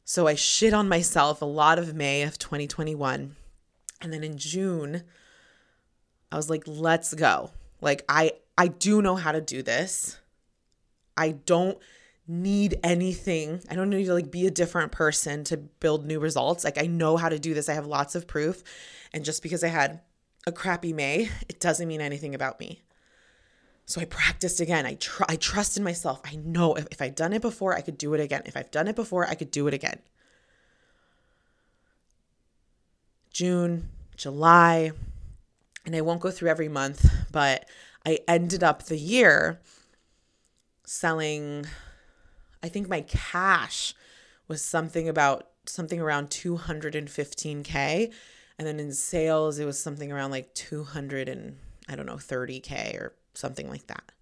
So 0.04 0.26
I 0.26 0.34
shit 0.34 0.74
on 0.74 0.88
myself 0.88 1.40
a 1.40 1.46
lot 1.46 1.78
of 1.78 1.94
May 1.94 2.22
of 2.22 2.38
2021. 2.38 3.36
And 4.02 4.12
then 4.12 4.24
in 4.24 4.36
June, 4.36 5.04
I 6.30 6.36
was 6.36 6.50
like, 6.50 6.64
let's 6.66 7.14
go. 7.14 7.52
Like 7.80 8.04
I 8.08 8.32
I 8.56 8.68
do 8.68 9.02
know 9.02 9.16
how 9.16 9.32
to 9.32 9.40
do 9.40 9.62
this. 9.62 10.18
I 11.16 11.32
don't 11.32 11.78
need 12.26 12.78
anything. 12.82 13.60
I 13.70 13.74
don't 13.74 13.90
need 13.90 14.04
to 14.06 14.14
like 14.14 14.30
be 14.30 14.46
a 14.46 14.50
different 14.50 14.92
person 14.92 15.44
to 15.44 15.56
build 15.56 16.06
new 16.06 16.20
results. 16.20 16.64
Like 16.64 16.78
I 16.78 16.86
know 16.86 17.16
how 17.16 17.28
to 17.28 17.38
do 17.38 17.54
this. 17.54 17.68
I 17.68 17.74
have 17.74 17.86
lots 17.86 18.14
of 18.14 18.26
proof. 18.26 18.62
And 19.12 19.24
just 19.24 19.42
because 19.42 19.64
I 19.64 19.68
had 19.68 20.00
a 20.46 20.52
crappy 20.52 20.92
May, 20.92 21.28
it 21.48 21.60
doesn't 21.60 21.88
mean 21.88 22.00
anything 22.00 22.34
about 22.34 22.60
me. 22.60 22.82
So 23.84 24.00
I 24.00 24.04
practiced 24.04 24.60
again. 24.60 24.86
I 24.86 24.94
tr- 24.94 25.24
I 25.28 25.36
trust 25.36 25.76
in 25.76 25.82
myself. 25.82 26.20
I 26.24 26.36
know 26.36 26.74
if, 26.74 26.86
if 26.90 27.02
I've 27.02 27.14
done 27.14 27.32
it 27.32 27.42
before, 27.42 27.74
I 27.74 27.80
could 27.80 27.98
do 27.98 28.14
it 28.14 28.20
again. 28.20 28.42
If 28.46 28.56
I've 28.56 28.70
done 28.70 28.88
it 28.88 28.96
before, 28.96 29.26
I 29.26 29.34
could 29.34 29.50
do 29.50 29.66
it 29.66 29.74
again. 29.74 29.98
June, 33.32 33.88
July, 34.16 34.92
and 35.84 35.96
I 35.96 36.00
won't 36.02 36.20
go 36.20 36.30
through 36.30 36.50
every 36.50 36.68
month, 36.68 37.10
but 37.32 37.66
I 38.04 38.20
ended 38.26 38.62
up 38.62 38.84
the 38.84 38.98
year 38.98 39.60
selling 40.84 41.66
I 42.62 42.68
think 42.68 42.88
my 42.88 43.00
cash 43.00 43.94
was 44.48 44.62
something 44.62 45.08
about 45.08 45.48
something 45.66 46.00
around 46.00 46.28
215k 46.30 48.12
and 48.58 48.68
then 48.68 48.78
in 48.78 48.92
sales 48.92 49.58
it 49.58 49.64
was 49.64 49.80
something 49.80 50.12
around 50.12 50.30
like 50.30 50.54
200 50.54 51.28
and 51.28 51.56
I 51.88 51.96
don't 51.96 52.06
know 52.06 52.16
30k 52.16 52.94
or 52.94 53.14
something 53.34 53.68
like 53.68 53.86
that. 53.88 54.12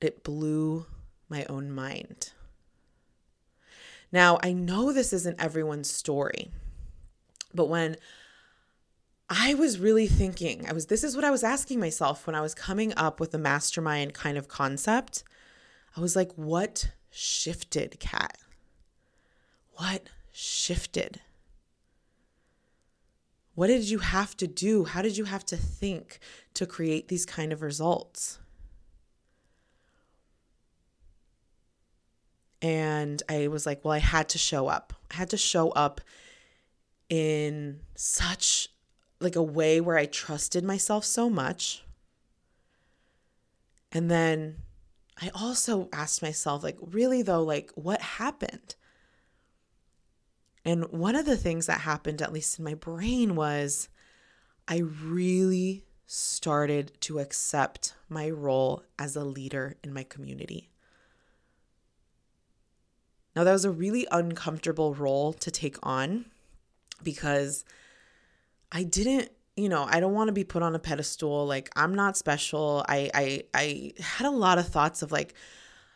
It 0.00 0.22
blew 0.22 0.86
my 1.28 1.44
own 1.48 1.70
mind. 1.70 2.32
Now, 4.12 4.38
I 4.42 4.52
know 4.52 4.92
this 4.92 5.12
isn't 5.12 5.40
everyone's 5.40 5.90
story, 5.90 6.50
but 7.54 7.66
when 7.68 7.96
I 9.32 9.54
was 9.54 9.78
really 9.78 10.08
thinking, 10.08 10.68
I 10.68 10.72
was 10.72 10.86
this 10.86 11.04
is 11.04 11.14
what 11.14 11.24
I 11.24 11.30
was 11.30 11.44
asking 11.44 11.78
myself 11.78 12.26
when 12.26 12.34
I 12.34 12.40
was 12.40 12.52
coming 12.52 12.92
up 12.96 13.20
with 13.20 13.30
the 13.30 13.38
mastermind 13.38 14.12
kind 14.12 14.36
of 14.36 14.48
concept. 14.48 15.22
I 15.96 16.00
was 16.00 16.16
like, 16.16 16.32
what 16.34 16.90
shifted, 17.10 18.00
Kat? 18.00 18.36
What 19.74 20.08
shifted? 20.32 21.20
What 23.54 23.68
did 23.68 23.88
you 23.88 24.00
have 24.00 24.36
to 24.38 24.48
do? 24.48 24.84
How 24.84 25.00
did 25.00 25.16
you 25.16 25.24
have 25.24 25.46
to 25.46 25.56
think 25.56 26.18
to 26.54 26.66
create 26.66 27.06
these 27.06 27.24
kind 27.24 27.52
of 27.52 27.62
results? 27.62 28.40
And 32.60 33.22
I 33.28 33.46
was 33.46 33.64
like, 33.64 33.84
well, 33.84 33.92
I 33.92 33.98
had 33.98 34.28
to 34.30 34.38
show 34.38 34.66
up. 34.66 34.92
I 35.10 35.14
had 35.14 35.30
to 35.30 35.36
show 35.36 35.70
up 35.70 36.00
in 37.08 37.80
such 37.94 38.69
like 39.20 39.36
a 39.36 39.42
way 39.42 39.80
where 39.80 39.96
I 39.96 40.06
trusted 40.06 40.64
myself 40.64 41.04
so 41.04 41.28
much. 41.28 41.84
And 43.92 44.10
then 44.10 44.56
I 45.20 45.30
also 45.34 45.88
asked 45.92 46.22
myself, 46.22 46.62
like, 46.62 46.78
really 46.80 47.22
though, 47.22 47.42
like, 47.42 47.70
what 47.74 48.00
happened? 48.00 48.74
And 50.64 50.90
one 50.90 51.16
of 51.16 51.26
the 51.26 51.36
things 51.36 51.66
that 51.66 51.82
happened, 51.82 52.22
at 52.22 52.32
least 52.32 52.58
in 52.58 52.64
my 52.64 52.74
brain, 52.74 53.34
was 53.34 53.88
I 54.68 54.78
really 54.78 55.84
started 56.06 56.92
to 57.00 57.18
accept 57.18 57.94
my 58.08 58.30
role 58.30 58.82
as 58.98 59.16
a 59.16 59.24
leader 59.24 59.76
in 59.82 59.92
my 59.92 60.02
community. 60.02 60.70
Now, 63.36 63.44
that 63.44 63.52
was 63.52 63.64
a 63.64 63.70
really 63.70 64.06
uncomfortable 64.10 64.94
role 64.94 65.32
to 65.34 65.50
take 65.50 65.76
on 65.82 66.26
because 67.02 67.64
I 68.72 68.84
didn't, 68.84 69.30
you 69.56 69.68
know, 69.68 69.86
I 69.88 70.00
don't 70.00 70.14
want 70.14 70.28
to 70.28 70.32
be 70.32 70.44
put 70.44 70.62
on 70.62 70.74
a 70.74 70.78
pedestal. 70.78 71.46
Like, 71.46 71.70
I'm 71.76 71.94
not 71.94 72.16
special. 72.16 72.84
I, 72.88 73.10
I, 73.14 73.42
I 73.54 73.92
had 74.00 74.26
a 74.26 74.30
lot 74.30 74.58
of 74.58 74.68
thoughts 74.68 75.02
of 75.02 75.12
like, 75.12 75.34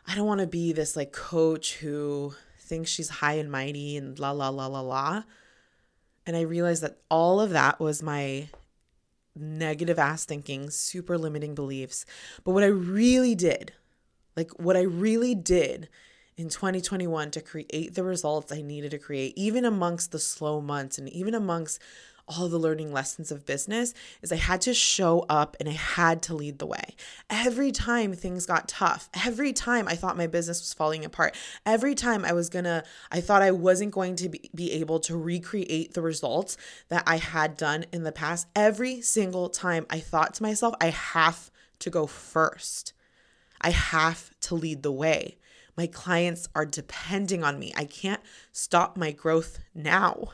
I 0.06 0.14
don't 0.14 0.26
want 0.26 0.40
to 0.40 0.46
be 0.46 0.72
this 0.72 0.96
like 0.96 1.12
coach 1.12 1.76
who 1.76 2.34
thinks 2.58 2.90
she's 2.90 3.08
high 3.08 3.34
and 3.34 3.50
mighty 3.50 3.96
and 3.96 4.18
la, 4.18 4.32
la, 4.32 4.48
la, 4.48 4.66
la, 4.66 4.80
la. 4.80 5.22
And 6.26 6.36
I 6.36 6.42
realized 6.42 6.82
that 6.82 6.98
all 7.10 7.40
of 7.40 7.50
that 7.50 7.78
was 7.80 8.02
my 8.02 8.48
negative 9.36 9.98
ass 9.98 10.24
thinking, 10.24 10.70
super 10.70 11.18
limiting 11.18 11.54
beliefs. 11.54 12.06
But 12.44 12.52
what 12.52 12.64
I 12.64 12.68
really 12.68 13.34
did, 13.34 13.72
like 14.36 14.50
what 14.58 14.76
I 14.76 14.82
really 14.82 15.34
did 15.34 15.88
in 16.36 16.48
2021 16.48 17.30
to 17.32 17.40
create 17.40 17.94
the 17.94 18.02
results 18.02 18.52
I 18.52 18.62
needed 18.62 18.90
to 18.92 18.98
create, 18.98 19.34
even 19.36 19.64
amongst 19.64 20.12
the 20.12 20.18
slow 20.18 20.60
months 20.60 20.98
and 20.98 21.08
even 21.10 21.34
amongst 21.34 21.80
all 22.26 22.48
the 22.48 22.58
learning 22.58 22.92
lessons 22.92 23.30
of 23.30 23.44
business 23.44 23.92
is 24.22 24.32
I 24.32 24.36
had 24.36 24.60
to 24.62 24.74
show 24.74 25.26
up 25.28 25.56
and 25.60 25.68
I 25.68 25.72
had 25.72 26.22
to 26.22 26.34
lead 26.34 26.58
the 26.58 26.66
way. 26.66 26.96
Every 27.28 27.70
time 27.70 28.14
things 28.14 28.46
got 28.46 28.68
tough, 28.68 29.08
every 29.26 29.52
time 29.52 29.86
I 29.88 29.94
thought 29.94 30.16
my 30.16 30.26
business 30.26 30.60
was 30.60 30.72
falling 30.72 31.04
apart, 31.04 31.36
every 31.66 31.94
time 31.94 32.24
I 32.24 32.32
was 32.32 32.48
gonna, 32.48 32.84
I 33.10 33.20
thought 33.20 33.42
I 33.42 33.50
wasn't 33.50 33.92
going 33.92 34.16
to 34.16 34.28
be, 34.28 34.50
be 34.54 34.72
able 34.72 35.00
to 35.00 35.16
recreate 35.16 35.94
the 35.94 36.02
results 36.02 36.56
that 36.88 37.04
I 37.06 37.16
had 37.16 37.56
done 37.56 37.84
in 37.92 38.04
the 38.04 38.12
past, 38.12 38.48
every 38.56 39.00
single 39.00 39.48
time 39.48 39.86
I 39.90 40.00
thought 40.00 40.34
to 40.34 40.42
myself, 40.42 40.74
I 40.80 40.90
have 40.90 41.50
to 41.80 41.90
go 41.90 42.06
first. 42.06 42.92
I 43.60 43.70
have 43.70 44.30
to 44.42 44.54
lead 44.54 44.82
the 44.82 44.92
way. 44.92 45.38
My 45.76 45.86
clients 45.86 46.48
are 46.54 46.66
depending 46.66 47.42
on 47.42 47.58
me. 47.58 47.72
I 47.76 47.84
can't 47.84 48.22
stop 48.52 48.96
my 48.96 49.10
growth 49.10 49.58
now. 49.74 50.28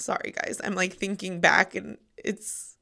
Sorry, 0.00 0.32
guys. 0.34 0.60
I'm 0.64 0.74
like 0.74 0.94
thinking 0.94 1.40
back 1.40 1.74
and 1.74 1.98
it's, 2.16 2.76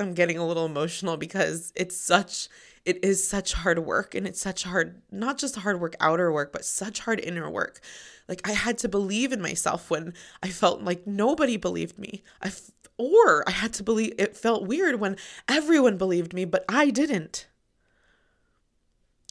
I'm 0.00 0.12
getting 0.12 0.38
a 0.38 0.46
little 0.46 0.66
emotional 0.66 1.16
because 1.16 1.72
it's 1.76 1.96
such, 1.96 2.48
it 2.84 3.04
is 3.04 3.26
such 3.26 3.52
hard 3.52 3.78
work 3.80 4.14
and 4.14 4.26
it's 4.26 4.40
such 4.40 4.64
hard, 4.64 5.02
not 5.10 5.38
just 5.38 5.56
hard 5.56 5.80
work, 5.80 5.94
outer 6.00 6.32
work, 6.32 6.52
but 6.52 6.64
such 6.64 7.00
hard 7.00 7.20
inner 7.20 7.48
work. 7.48 7.80
Like 8.28 8.46
I 8.46 8.52
had 8.52 8.76
to 8.78 8.88
believe 8.88 9.32
in 9.32 9.40
myself 9.40 9.88
when 9.88 10.14
I 10.42 10.48
felt 10.48 10.82
like 10.82 11.06
nobody 11.06 11.56
believed 11.56 11.96
me. 11.96 12.24
I, 12.42 12.50
or 12.96 13.48
I 13.48 13.52
had 13.52 13.72
to 13.74 13.84
believe, 13.84 14.14
it 14.18 14.36
felt 14.36 14.66
weird 14.66 14.98
when 14.98 15.16
everyone 15.48 15.96
believed 15.96 16.34
me, 16.34 16.44
but 16.44 16.64
I 16.68 16.90
didn't. 16.90 17.46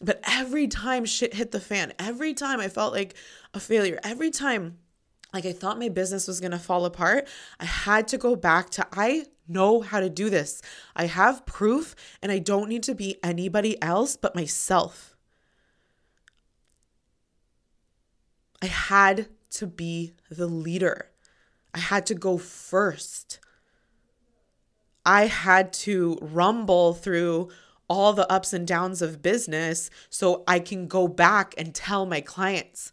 But 0.02 0.22
every 0.26 0.68
time 0.68 1.06
shit 1.06 1.34
hit 1.34 1.52
the 1.52 1.60
fan, 1.60 1.92
every 2.00 2.34
time 2.34 2.62
I 2.62 2.70
felt 2.70 2.94
like 2.94 3.16
a 3.54 3.60
failure, 3.60 4.00
every 4.04 4.32
time 4.32 4.78
like 5.34 5.46
I 5.46 5.52
thought 5.52 5.80
my 5.80 5.90
business 5.90 6.28
was 6.28 6.40
going 6.40 6.52
to 6.52 6.60
fall 6.60 6.86
apart, 6.86 7.28
I 7.60 7.66
had 7.66 8.08
to 8.10 8.18
go 8.18 8.36
back 8.36 8.70
to 8.72 8.88
I 8.92 9.26
know 9.48 9.82
how 9.82 10.00
to 10.00 10.10
do 10.10 10.30
this. 10.30 10.62
I 10.96 11.06
have 11.06 11.46
proof 11.46 11.96
and 12.22 12.32
I 12.32 12.40
don't 12.40 12.70
need 12.70 12.84
to 12.84 12.96
be 12.96 13.18
anybody 13.24 13.82
else 13.82 14.16
but 14.16 14.36
myself. 14.36 15.16
I 18.62 18.68
had 18.68 19.28
to 19.52 19.68
be 19.68 20.14
the 20.30 20.48
leader. 20.48 21.12
I 21.74 21.80
had 21.80 22.06
to 22.08 22.16
go 22.16 22.38
first. 22.38 23.40
I 25.06 25.28
had 25.28 25.72
to 25.74 26.18
rumble 26.22 26.94
through 26.94 27.50
all 27.88 28.14
the 28.14 28.30
ups 28.32 28.52
and 28.52 28.68
downs 28.68 29.02
of 29.02 29.22
business 29.22 29.90
so 30.10 30.44
I 30.48 30.60
can 30.60 30.88
go 30.88 31.08
back 31.08 31.54
and 31.58 31.74
tell 31.74 32.06
my 32.06 32.20
clients. 32.20 32.92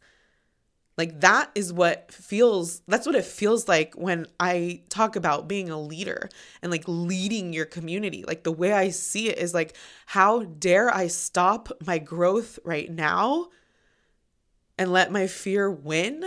Like 0.97 1.21
that 1.21 1.51
is 1.55 1.73
what 1.73 2.13
feels 2.13 2.83
that's 2.87 3.07
what 3.07 3.17
it 3.17 3.25
feels 3.25 3.67
like 3.67 3.95
when 3.95 4.27
I 4.39 4.83
talk 4.89 5.17
about 5.17 5.49
being 5.49 5.69
a 5.69 5.81
leader 5.81 6.29
and 6.63 6.71
like 6.71 6.85
leading 6.87 7.53
your 7.53 7.65
community. 7.65 8.25
Like 8.25 8.45
the 8.45 8.53
way 8.53 8.73
I 8.73 8.91
see 8.91 9.29
it 9.29 9.39
is 9.39 9.53
like 9.53 9.77
how 10.07 10.45
dare 10.45 10.95
I 10.95 11.09
stop 11.09 11.71
my 11.85 11.99
growth 11.99 12.61
right 12.65 12.91
now 12.91 13.49
and 14.79 14.93
let 14.93 15.11
my 15.11 15.27
fear 15.27 15.71
win? 15.71 16.25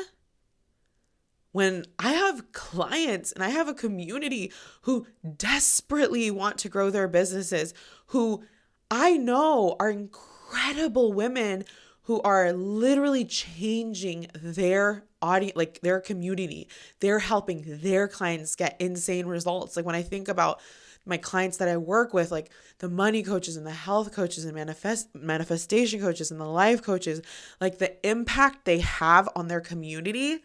When 1.53 1.85
I 1.97 2.11
have 2.11 2.51
clients 2.51 3.31
and 3.31 3.43
I 3.43 3.49
have 3.49 3.67
a 3.67 3.73
community 3.73 4.51
who 4.81 5.07
desperately 5.37 6.29
want 6.29 6.57
to 6.59 6.69
grow 6.69 6.89
their 6.89 7.07
businesses, 7.07 7.73
who 8.07 8.43
I 8.91 9.17
know 9.17 9.75
are 9.79 9.89
incredible 9.89 11.13
women 11.13 11.63
who 12.07 12.21
are 12.21 12.53
literally 12.53 13.25
changing 13.25 14.27
their 14.33 15.03
audience, 15.21 15.57
like 15.57 15.81
their 15.81 15.99
community. 15.99 16.69
They're 17.01 17.19
helping 17.19 17.65
their 17.67 18.07
clients 18.07 18.55
get 18.55 18.77
insane 18.79 19.25
results. 19.25 19.75
Like 19.75 19.85
when 19.85 19.93
I 19.93 20.03
think 20.03 20.29
about 20.29 20.61
my 21.05 21.17
clients 21.17 21.57
that 21.57 21.67
I 21.67 21.75
work 21.75 22.13
with, 22.13 22.31
like 22.31 22.49
the 22.79 22.87
money 22.87 23.23
coaches 23.23 23.57
and 23.57 23.67
the 23.67 23.71
health 23.71 24.13
coaches 24.13 24.45
and 24.45 24.55
manifest 24.55 25.13
manifestation 25.13 25.99
coaches 25.99 26.31
and 26.31 26.39
the 26.39 26.45
life 26.45 26.81
coaches, 26.81 27.21
like 27.59 27.77
the 27.77 28.07
impact 28.07 28.63
they 28.63 28.79
have 28.79 29.27
on 29.35 29.49
their 29.49 29.61
community, 29.61 30.39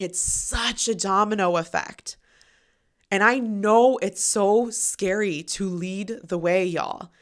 it's 0.00 0.18
such 0.18 0.88
a 0.88 0.96
domino 0.96 1.56
effect. 1.58 2.16
And 3.12 3.22
I 3.22 3.38
know 3.38 3.98
it's 4.02 4.24
so 4.24 4.68
scary 4.70 5.44
to 5.44 5.68
lead 5.68 6.18
the 6.24 6.38
way, 6.38 6.64
y'all. 6.64 7.12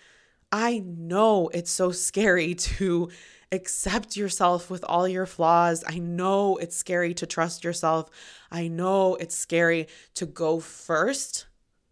I 0.50 0.78
know 0.78 1.50
it's 1.52 1.70
so 1.70 1.92
scary 1.92 2.54
to 2.78 3.10
accept 3.52 4.16
yourself 4.16 4.70
with 4.70 4.82
all 4.84 5.06
your 5.06 5.26
flaws. 5.26 5.84
I 5.86 5.98
know 5.98 6.56
it's 6.56 6.76
scary 6.76 7.14
to 7.14 7.26
trust 7.26 7.62
yourself. 7.62 8.10
I 8.50 8.66
know 8.68 9.16
it's 9.16 9.36
scary 9.36 9.86
to 10.14 10.26
go 10.26 10.58
first, 10.58 11.46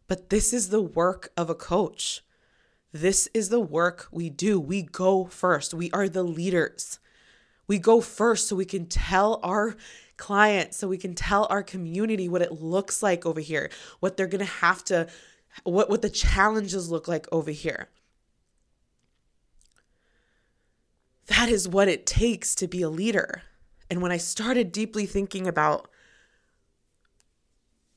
but 0.08 0.30
this 0.30 0.52
is 0.52 0.70
the 0.70 0.82
work 0.82 1.30
of 1.36 1.50
a 1.50 1.54
coach. 1.54 2.22
This 2.92 3.28
is 3.34 3.50
the 3.50 3.60
work 3.60 4.08
we 4.10 4.30
do. 4.30 4.58
We 4.58 4.82
go 4.82 5.26
first. 5.26 5.74
We 5.74 5.90
are 5.92 6.08
the 6.08 6.24
leaders. 6.24 6.98
We 7.68 7.78
go 7.78 8.00
first 8.00 8.48
so 8.48 8.56
we 8.56 8.64
can 8.64 8.86
tell 8.86 9.38
our 9.44 9.76
clients, 10.16 10.78
so 10.78 10.88
we 10.88 10.98
can 10.98 11.14
tell 11.14 11.46
our 11.50 11.62
community 11.62 12.28
what 12.28 12.42
it 12.42 12.60
looks 12.60 13.02
like 13.02 13.24
over 13.24 13.40
here, 13.40 13.70
what 14.00 14.16
they're 14.16 14.26
going 14.26 14.44
to 14.44 14.52
have 14.60 14.82
to 14.86 15.06
what 15.64 15.88
what 15.90 16.02
the 16.02 16.10
challenges 16.10 16.90
look 16.90 17.06
like 17.06 17.26
over 17.30 17.50
here. 17.50 17.88
That 21.30 21.48
is 21.48 21.68
what 21.68 21.86
it 21.86 22.06
takes 22.06 22.56
to 22.56 22.66
be 22.66 22.82
a 22.82 22.90
leader. 22.90 23.42
And 23.88 24.02
when 24.02 24.10
I 24.10 24.16
started 24.16 24.72
deeply 24.72 25.06
thinking 25.06 25.46
about 25.46 25.88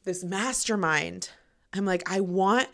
this 0.04 0.24
mastermind, 0.24 1.30
I'm 1.74 1.84
like, 1.84 2.10
I 2.10 2.20
want 2.20 2.70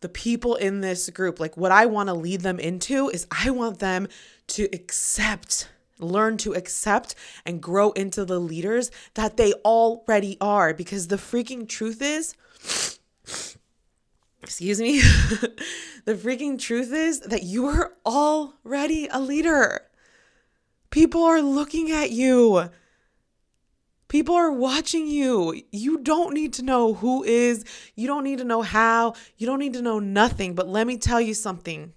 the 0.00 0.08
people 0.08 0.54
in 0.54 0.80
this 0.80 1.10
group, 1.10 1.40
like 1.40 1.58
what 1.58 1.72
I 1.72 1.84
want 1.86 2.08
to 2.08 2.14
lead 2.14 2.40
them 2.40 2.58
into 2.58 3.10
is 3.10 3.26
I 3.30 3.50
want 3.50 3.80
them 3.80 4.08
to 4.48 4.68
accept, 4.72 5.68
learn 5.98 6.38
to 6.38 6.54
accept 6.54 7.14
and 7.44 7.60
grow 7.60 7.90
into 7.92 8.24
the 8.24 8.38
leaders 8.38 8.90
that 9.14 9.36
they 9.36 9.52
already 9.64 10.38
are. 10.40 10.72
Because 10.72 11.08
the 11.08 11.16
freaking 11.16 11.68
truth 11.68 12.00
is, 12.00 12.34
excuse 14.42 14.80
me, 14.80 15.00
the 16.04 16.14
freaking 16.14 16.58
truth 16.58 16.92
is 16.92 17.20
that 17.20 17.42
you 17.42 17.66
are 17.66 17.92
already 18.06 19.08
a 19.10 19.20
leader. 19.20 19.82
People 20.90 21.22
are 21.22 21.42
looking 21.42 21.90
at 21.90 22.10
you. 22.10 22.70
People 24.08 24.34
are 24.34 24.50
watching 24.50 25.06
you. 25.06 25.62
You 25.70 25.98
don't 25.98 26.32
need 26.32 26.54
to 26.54 26.62
know 26.62 26.94
who 26.94 27.22
is, 27.24 27.64
you 27.94 28.06
don't 28.06 28.24
need 28.24 28.38
to 28.38 28.44
know 28.44 28.62
how, 28.62 29.14
you 29.36 29.46
don't 29.46 29.58
need 29.58 29.74
to 29.74 29.82
know 29.82 29.98
nothing. 29.98 30.54
But 30.54 30.68
let 30.68 30.86
me 30.86 30.96
tell 30.96 31.20
you 31.20 31.34
something 31.34 31.92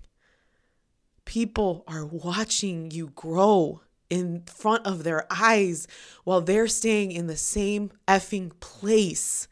people 1.24 1.86
are 1.88 2.06
watching 2.06 2.92
you 2.92 3.08
grow 3.16 3.82
in 4.10 4.44
front 4.44 4.86
of 4.86 5.06
their 5.06 5.26
eyes 5.32 5.88
while 6.26 6.42
they're 6.42 6.68
staying 6.68 7.14
in 7.14 7.28
the 7.28 7.38
same 7.38 7.90
effing 8.08 8.52
place. 8.60 9.48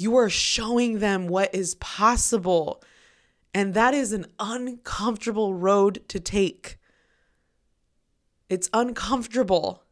You 0.00 0.16
are 0.16 0.30
showing 0.30 1.00
them 1.00 1.28
what 1.28 1.54
is 1.54 1.74
possible. 1.74 2.82
And 3.52 3.74
that 3.74 3.92
is 3.92 4.14
an 4.14 4.28
uncomfortable 4.38 5.52
road 5.52 6.00
to 6.08 6.18
take. 6.18 6.78
It's 8.48 8.70
uncomfortable. 8.72 9.84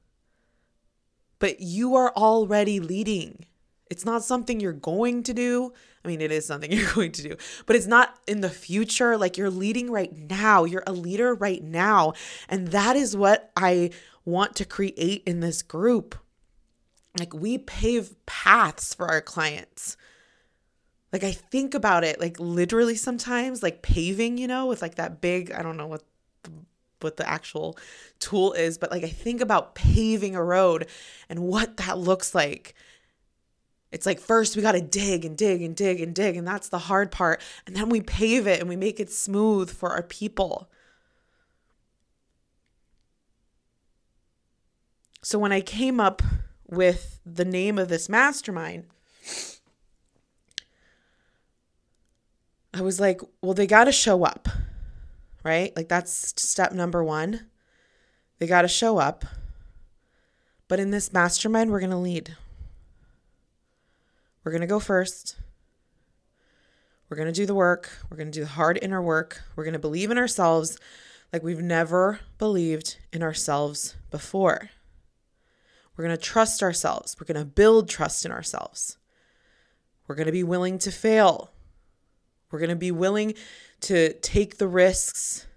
But 1.38 1.60
you 1.60 1.94
are 1.94 2.10
already 2.16 2.80
leading. 2.80 3.44
It's 3.90 4.06
not 4.06 4.24
something 4.24 4.60
you're 4.60 4.72
going 4.72 5.24
to 5.24 5.34
do. 5.34 5.74
I 6.02 6.08
mean, 6.08 6.22
it 6.22 6.32
is 6.32 6.46
something 6.46 6.72
you're 6.72 6.94
going 6.94 7.12
to 7.12 7.22
do, 7.22 7.36
but 7.66 7.76
it's 7.76 7.86
not 7.86 8.18
in 8.26 8.40
the 8.40 8.48
future. 8.48 9.18
Like 9.18 9.36
you're 9.36 9.50
leading 9.50 9.90
right 9.90 10.16
now. 10.16 10.64
You're 10.64 10.84
a 10.86 10.92
leader 10.92 11.34
right 11.34 11.62
now. 11.62 12.14
And 12.48 12.68
that 12.68 12.96
is 12.96 13.14
what 13.14 13.50
I 13.58 13.90
want 14.24 14.56
to 14.56 14.64
create 14.64 15.22
in 15.26 15.40
this 15.40 15.60
group. 15.60 16.18
Like 17.18 17.34
we 17.34 17.58
pave 17.58 18.14
paths 18.26 18.94
for 18.94 19.06
our 19.06 19.20
clients. 19.20 19.96
Like 21.12 21.24
I 21.24 21.32
think 21.32 21.74
about 21.74 22.04
it 22.04 22.20
like 22.20 22.38
literally 22.38 22.94
sometimes 22.94 23.62
like 23.62 23.82
paving, 23.82 24.38
you 24.38 24.46
know, 24.46 24.66
with 24.66 24.82
like 24.82 24.96
that 24.96 25.20
big, 25.20 25.52
I 25.52 25.62
don't 25.62 25.76
know 25.76 25.86
what 25.86 26.02
the, 26.42 26.50
what 27.00 27.16
the 27.16 27.28
actual 27.28 27.78
tool 28.18 28.52
is, 28.52 28.78
but 28.78 28.90
like 28.90 29.04
I 29.04 29.08
think 29.08 29.40
about 29.40 29.74
paving 29.74 30.36
a 30.36 30.44
road 30.44 30.86
and 31.28 31.40
what 31.40 31.76
that 31.78 31.98
looks 31.98 32.34
like 32.34 32.74
it's 33.90 34.06
like 34.06 34.20
first 34.20 34.54
we 34.54 34.62
got 34.62 34.72
to 34.72 34.80
dig 34.80 35.24
and 35.24 35.36
dig 35.36 35.62
and 35.62 35.74
dig 35.74 36.00
and 36.00 36.14
dig, 36.14 36.36
and 36.36 36.46
that's 36.46 36.68
the 36.68 36.78
hard 36.78 37.10
part. 37.10 37.40
And 37.66 37.74
then 37.74 37.88
we 37.88 38.00
pave 38.00 38.46
it 38.46 38.60
and 38.60 38.68
we 38.68 38.76
make 38.76 39.00
it 39.00 39.10
smooth 39.10 39.70
for 39.70 39.90
our 39.90 40.02
people. 40.02 40.70
So 45.22 45.38
when 45.38 45.52
I 45.52 45.60
came 45.60 46.00
up 46.00 46.22
with 46.68 47.20
the 47.24 47.44
name 47.44 47.78
of 47.78 47.88
this 47.88 48.08
mastermind, 48.08 48.84
I 52.74 52.82
was 52.82 53.00
like, 53.00 53.20
well, 53.42 53.54
they 53.54 53.66
got 53.66 53.84
to 53.84 53.92
show 53.92 54.24
up, 54.24 54.48
right? 55.42 55.74
Like 55.74 55.88
that's 55.88 56.34
step 56.40 56.72
number 56.72 57.02
one. 57.02 57.46
They 58.38 58.46
got 58.46 58.62
to 58.62 58.68
show 58.68 58.98
up. 58.98 59.24
But 60.68 60.78
in 60.78 60.90
this 60.90 61.12
mastermind, 61.12 61.70
we're 61.70 61.80
going 61.80 61.90
to 61.90 61.96
lead. 61.96 62.36
We're 64.44 64.52
going 64.52 64.60
to 64.60 64.66
go 64.66 64.78
first. 64.78 65.36
We're 67.08 67.16
going 67.16 67.26
to 67.26 67.32
do 67.32 67.46
the 67.46 67.54
work. 67.54 67.90
We're 68.08 68.18
going 68.18 68.30
to 68.30 68.38
do 68.38 68.44
the 68.44 68.50
hard 68.50 68.78
inner 68.80 69.00
work. 69.00 69.42
We're 69.56 69.64
going 69.64 69.72
to 69.72 69.78
believe 69.78 70.10
in 70.10 70.18
ourselves 70.18 70.78
like 71.32 71.42
we've 71.42 71.62
never 71.62 72.20
believed 72.38 72.96
in 73.12 73.22
ourselves 73.22 73.96
before. 74.10 74.70
We're 75.98 76.04
going 76.04 76.16
to 76.16 76.22
trust 76.22 76.62
ourselves. 76.62 77.16
We're 77.18 77.26
going 77.26 77.44
to 77.44 77.44
build 77.44 77.88
trust 77.88 78.24
in 78.24 78.30
ourselves. 78.30 78.98
We're 80.06 80.14
going 80.14 80.26
to 80.26 80.32
be 80.32 80.44
willing 80.44 80.78
to 80.78 80.92
fail. 80.92 81.50
We're 82.52 82.60
going 82.60 82.70
to 82.70 82.76
be 82.76 82.92
willing 82.92 83.34
to 83.80 84.12
take 84.20 84.58
the 84.58 84.68
risks. 84.68 85.48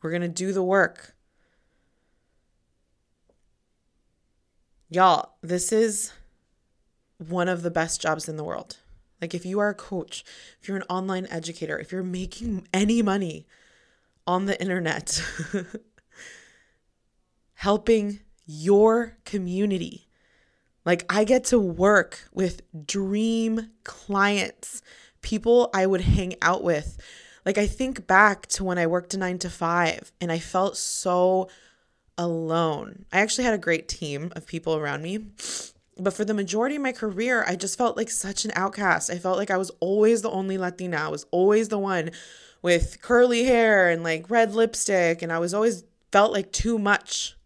We're 0.00 0.08
going 0.08 0.22
to 0.22 0.28
do 0.28 0.54
the 0.54 0.62
work. 0.62 1.14
Y'all, 4.88 5.34
this 5.42 5.70
is 5.70 6.14
one 7.18 7.48
of 7.48 7.62
the 7.62 7.70
best 7.70 8.00
jobs 8.00 8.30
in 8.30 8.38
the 8.38 8.44
world. 8.44 8.78
Like, 9.20 9.34
if 9.34 9.44
you 9.44 9.58
are 9.60 9.68
a 9.68 9.74
coach, 9.74 10.24
if 10.62 10.66
you're 10.66 10.78
an 10.78 10.82
online 10.88 11.26
educator, 11.30 11.78
if 11.78 11.92
you're 11.92 12.02
making 12.02 12.66
any 12.72 13.02
money 13.02 13.46
on 14.26 14.46
the 14.46 14.58
internet, 14.60 15.22
helping 17.54 18.20
your 18.46 19.16
community. 19.24 20.08
Like, 20.84 21.04
I 21.08 21.24
get 21.24 21.44
to 21.46 21.58
work 21.58 22.28
with 22.32 22.62
dream 22.86 23.70
clients, 23.84 24.82
people 25.20 25.70
I 25.72 25.86
would 25.86 26.00
hang 26.00 26.34
out 26.42 26.64
with. 26.64 26.98
Like, 27.46 27.58
I 27.58 27.66
think 27.66 28.06
back 28.06 28.46
to 28.48 28.64
when 28.64 28.78
I 28.78 28.86
worked 28.86 29.14
a 29.14 29.18
nine 29.18 29.38
to 29.38 29.50
five 29.50 30.12
and 30.20 30.32
I 30.32 30.38
felt 30.38 30.76
so 30.76 31.48
alone. 32.18 33.04
I 33.12 33.20
actually 33.20 33.44
had 33.44 33.54
a 33.54 33.58
great 33.58 33.88
team 33.88 34.32
of 34.34 34.46
people 34.46 34.76
around 34.76 35.02
me 35.02 35.26
but 35.98 36.14
for 36.14 36.24
the 36.24 36.34
majority 36.34 36.76
of 36.76 36.82
my 36.82 36.92
career, 36.92 37.44
I 37.46 37.56
just 37.56 37.76
felt 37.76 37.96
like 37.96 38.10
such 38.10 38.44
an 38.44 38.52
outcast. 38.54 39.10
I 39.10 39.18
felt 39.18 39.36
like 39.36 39.50
I 39.50 39.56
was 39.56 39.70
always 39.80 40.22
the 40.22 40.30
only 40.30 40.58
Latina. 40.58 40.96
I 40.96 41.08
was 41.08 41.26
always 41.30 41.68
the 41.68 41.78
one 41.78 42.10
with 42.62 43.00
curly 43.02 43.44
hair 43.44 43.90
and 43.90 44.02
like 44.02 44.30
red 44.30 44.54
lipstick. 44.54 45.22
And 45.22 45.32
I 45.32 45.38
was 45.38 45.52
always 45.52 45.84
felt 46.10 46.32
like 46.32 46.52
too 46.52 46.78
much. 46.78 47.36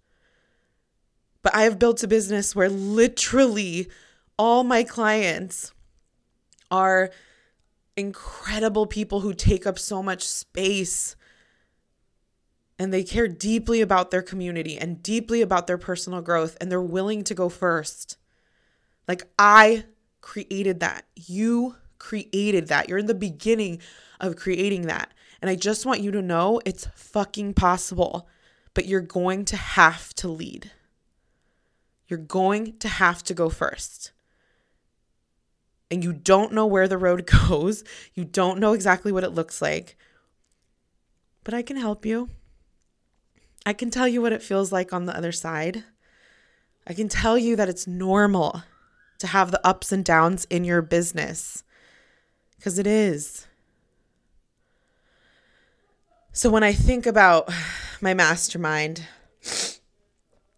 But 1.46 1.54
I 1.54 1.62
have 1.62 1.78
built 1.78 2.02
a 2.02 2.08
business 2.08 2.56
where 2.56 2.68
literally 2.68 3.88
all 4.36 4.64
my 4.64 4.82
clients 4.82 5.72
are 6.72 7.12
incredible 7.96 8.88
people 8.88 9.20
who 9.20 9.32
take 9.32 9.64
up 9.64 9.78
so 9.78 10.02
much 10.02 10.26
space 10.26 11.14
and 12.80 12.92
they 12.92 13.04
care 13.04 13.28
deeply 13.28 13.80
about 13.80 14.10
their 14.10 14.22
community 14.22 14.76
and 14.76 15.04
deeply 15.04 15.40
about 15.40 15.68
their 15.68 15.78
personal 15.78 16.20
growth 16.20 16.56
and 16.60 16.68
they're 16.68 16.82
willing 16.82 17.22
to 17.22 17.32
go 17.32 17.48
first. 17.48 18.16
Like 19.06 19.22
I 19.38 19.84
created 20.20 20.80
that. 20.80 21.04
You 21.14 21.76
created 21.98 22.66
that. 22.66 22.88
You're 22.88 22.98
in 22.98 23.06
the 23.06 23.14
beginning 23.14 23.78
of 24.18 24.34
creating 24.34 24.88
that. 24.88 25.14
And 25.40 25.48
I 25.48 25.54
just 25.54 25.86
want 25.86 26.00
you 26.00 26.10
to 26.10 26.22
know 26.22 26.60
it's 26.66 26.88
fucking 26.96 27.54
possible, 27.54 28.28
but 28.74 28.86
you're 28.86 29.00
going 29.00 29.44
to 29.44 29.56
have 29.56 30.12
to 30.14 30.26
lead. 30.26 30.72
You're 32.08 32.18
going 32.18 32.78
to 32.78 32.88
have 32.88 33.22
to 33.24 33.34
go 33.34 33.48
first. 33.48 34.12
And 35.90 36.02
you 36.02 36.12
don't 36.12 36.52
know 36.52 36.66
where 36.66 36.88
the 36.88 36.98
road 36.98 37.26
goes. 37.48 37.84
You 38.14 38.24
don't 38.24 38.58
know 38.58 38.72
exactly 38.72 39.12
what 39.12 39.24
it 39.24 39.30
looks 39.30 39.62
like. 39.62 39.96
But 41.44 41.54
I 41.54 41.62
can 41.62 41.76
help 41.76 42.04
you. 42.04 42.30
I 43.64 43.72
can 43.72 43.90
tell 43.90 44.06
you 44.06 44.22
what 44.22 44.32
it 44.32 44.42
feels 44.42 44.72
like 44.72 44.92
on 44.92 45.06
the 45.06 45.16
other 45.16 45.32
side. 45.32 45.84
I 46.86 46.94
can 46.94 47.08
tell 47.08 47.36
you 47.36 47.56
that 47.56 47.68
it's 47.68 47.86
normal 47.86 48.62
to 49.18 49.26
have 49.26 49.50
the 49.50 49.66
ups 49.66 49.90
and 49.90 50.04
downs 50.04 50.46
in 50.50 50.64
your 50.64 50.82
business 50.82 51.64
because 52.56 52.78
it 52.78 52.86
is. 52.86 53.46
So 56.32 56.50
when 56.50 56.62
I 56.62 56.72
think 56.72 57.06
about 57.06 57.50
my 58.00 58.14
mastermind, 58.14 59.06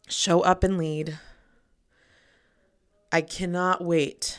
show 0.09 0.41
up 0.41 0.65
and 0.65 0.77
lead, 0.77 1.19
I 3.11 3.21
cannot 3.23 3.83
wait 3.83 4.39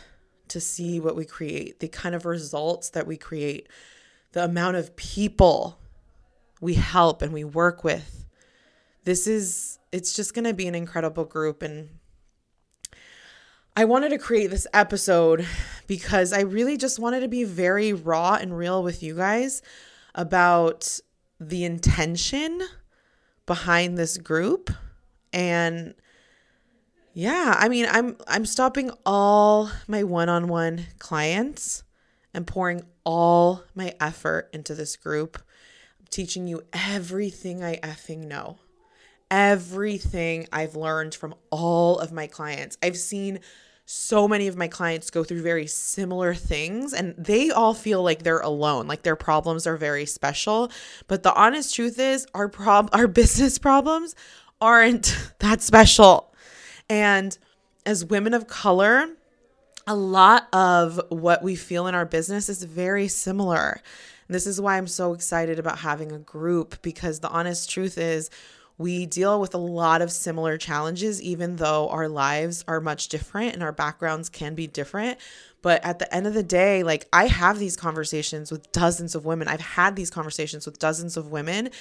to 0.49 0.59
see 0.59 0.99
what 0.99 1.15
we 1.15 1.25
create, 1.25 1.79
the 1.79 1.87
kind 1.87 2.15
of 2.15 2.25
results 2.25 2.89
that 2.91 3.07
we 3.07 3.17
create, 3.17 3.67
the 4.31 4.43
amount 4.43 4.77
of 4.77 4.95
people 4.95 5.79
we 6.61 6.75
help 6.75 7.21
and 7.21 7.33
we 7.33 7.43
work 7.43 7.83
with. 7.83 8.25
This 9.03 9.27
is, 9.27 9.79
it's 9.91 10.15
just 10.15 10.33
going 10.33 10.45
to 10.45 10.53
be 10.53 10.67
an 10.67 10.75
incredible 10.75 11.25
group. 11.25 11.61
And 11.61 11.89
I 13.75 13.85
wanted 13.85 14.09
to 14.09 14.17
create 14.17 14.49
this 14.49 14.67
episode 14.73 15.47
because 15.87 16.33
I 16.33 16.41
really 16.41 16.77
just 16.77 16.99
wanted 16.99 17.21
to 17.21 17.27
be 17.27 17.43
very 17.43 17.93
raw 17.93 18.37
and 18.39 18.57
real 18.57 18.83
with 18.83 19.01
you 19.01 19.15
guys 19.15 19.61
about 20.13 20.99
the 21.39 21.63
intention 21.63 22.61
behind 23.45 23.97
this 23.97 24.17
group 24.17 24.69
and 25.31 25.95
yeah, 27.13 27.55
I 27.57 27.69
mean, 27.69 27.87
I'm 27.89 28.17
I'm 28.27 28.45
stopping 28.45 28.91
all 29.05 29.71
my 29.87 30.03
one-on-one 30.03 30.87
clients 30.99 31.83
and 32.33 32.45
pouring 32.45 32.83
all 33.03 33.63
my 33.75 33.93
effort 33.99 34.49
into 34.53 34.75
this 34.75 34.95
group. 34.95 35.37
I'm 35.99 36.07
teaching 36.09 36.47
you 36.47 36.61
everything 36.73 37.63
I 37.63 37.77
effing 37.77 38.27
know. 38.27 38.59
Everything 39.31 40.47
I've 40.51 40.75
learned 40.75 41.15
from 41.15 41.35
all 41.49 41.99
of 41.99 42.11
my 42.11 42.27
clients. 42.27 42.77
I've 42.81 42.97
seen 42.97 43.39
so 43.91 44.27
many 44.27 44.47
of 44.47 44.55
my 44.55 44.67
clients 44.67 45.09
go 45.09 45.23
through 45.23 45.41
very 45.41 45.65
similar 45.65 46.35
things 46.35 46.93
and 46.93 47.15
they 47.17 47.49
all 47.49 47.73
feel 47.73 48.03
like 48.03 48.21
they're 48.21 48.37
alone 48.37 48.85
like 48.85 49.01
their 49.01 49.15
problems 49.15 49.65
are 49.65 49.77
very 49.77 50.05
special 50.05 50.71
but 51.07 51.23
the 51.23 51.33
honest 51.33 51.73
truth 51.73 51.97
is 51.97 52.27
our 52.35 52.47
prob 52.47 52.87
our 52.93 53.07
business 53.07 53.57
problems 53.57 54.13
aren't 54.61 55.17
that 55.39 55.59
special 55.63 56.28
and 56.89 57.37
as 57.85 58.05
women 58.05 58.33
of 58.33 58.47
color 58.47 59.07
a 59.87 59.95
lot 59.95 60.47
of 60.53 60.99
what 61.09 61.41
we 61.41 61.55
feel 61.55 61.87
in 61.87 61.95
our 61.95 62.05
business 62.05 62.49
is 62.49 62.63
very 62.63 63.07
similar 63.07 63.81
this 64.29 64.45
is 64.45 64.61
why 64.61 64.77
I'm 64.77 64.87
so 64.87 65.13
excited 65.13 65.57
about 65.57 65.79
having 65.79 66.11
a 66.11 66.19
group 66.19 66.81
because 66.83 67.19
the 67.19 67.29
honest 67.29 67.69
truth 67.69 67.97
is 67.97 68.29
we 68.77 69.05
deal 69.07 69.41
with 69.41 69.53
a 69.55 69.59
lot 69.59 70.01
of 70.01 70.11
similar 70.11 70.57
challenges, 70.57 71.21
even 71.21 71.57
though 71.57 71.89
our 71.89 72.07
lives 72.07 72.63
are 72.67 72.79
much 72.79 73.09
different 73.09 73.53
and 73.53 73.61
our 73.61 73.73
backgrounds 73.73 74.29
can 74.29 74.55
be 74.55 74.67
different. 74.67 75.17
But 75.61 75.83
at 75.83 75.99
the 75.99 76.13
end 76.15 76.27
of 76.27 76.33
the 76.33 76.43
day, 76.43 76.83
like 76.83 77.07
I 77.11 77.27
have 77.27 77.59
these 77.59 77.75
conversations 77.75 78.51
with 78.51 78.71
dozens 78.71 79.15
of 79.15 79.25
women. 79.25 79.49
I've 79.49 79.59
had 79.59 79.97
these 79.97 80.09
conversations 80.09 80.65
with 80.65 80.79
dozens 80.79 81.17
of 81.17 81.29
women 81.31 81.71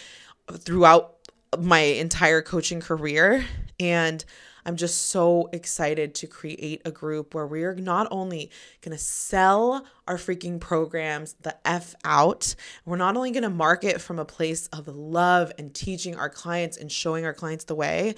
throughout 0.51 1.15
my 1.57 1.79
entire 1.79 2.43
coaching 2.43 2.81
career. 2.81 3.45
And 3.79 4.25
I'm 4.65 4.77
just 4.77 5.07
so 5.07 5.49
excited 5.53 6.15
to 6.17 6.27
create 6.27 6.83
a 6.85 6.91
group 6.91 7.35
where 7.35 7.47
we're 7.47 7.75
not 7.75 8.09
only 8.11 8.51
going 8.81 8.97
to 8.97 9.03
sell 9.03 9.87
our 10.07 10.17
freaking 10.17 10.61
programs 10.61 11.35
the 11.43 11.57
F 11.67 11.95
out, 12.05 12.55
we're 12.85 12.97
not 12.97 13.17
only 13.17 13.31
going 13.31 13.43
to 13.43 13.51
market 13.51 14.01
from 14.01 14.19
a 14.19 14.25
place 14.25 14.67
of 14.69 14.89
love 14.89 15.53
and 15.59 15.75
teaching 15.75 16.17
our 16.17 16.31
clients 16.31 16.77
and 16.77 16.91
showing 16.91 17.25
our 17.25 17.35
clients 17.35 17.65
the 17.65 17.75
way, 17.75 18.15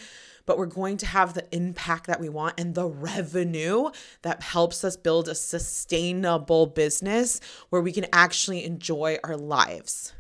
but 0.47 0.59
we're 0.59 0.67
going 0.67 0.97
to 0.97 1.07
have 1.07 1.35
the 1.35 1.47
impact 1.55 2.07
that 2.07 2.21
we 2.21 2.29
want 2.29 2.59
and 2.59 2.75
the 2.75 2.89
revenue 2.89 3.91
that 4.23 4.43
helps 4.43 4.83
us 4.83 4.97
build 4.97 5.29
a 5.29 5.35
sustainable 5.35 6.67
business 6.67 7.41
where 7.69 7.83
we 7.83 7.93
can 7.93 8.07
actually 8.13 8.65
enjoy 8.65 9.19
our 9.23 9.37
lives. 9.37 10.13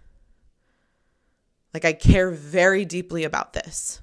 Like, 1.73 1.85
I 1.85 1.93
care 1.93 2.31
very 2.31 2.85
deeply 2.85 3.25
about 3.25 3.53
this. 3.53 4.01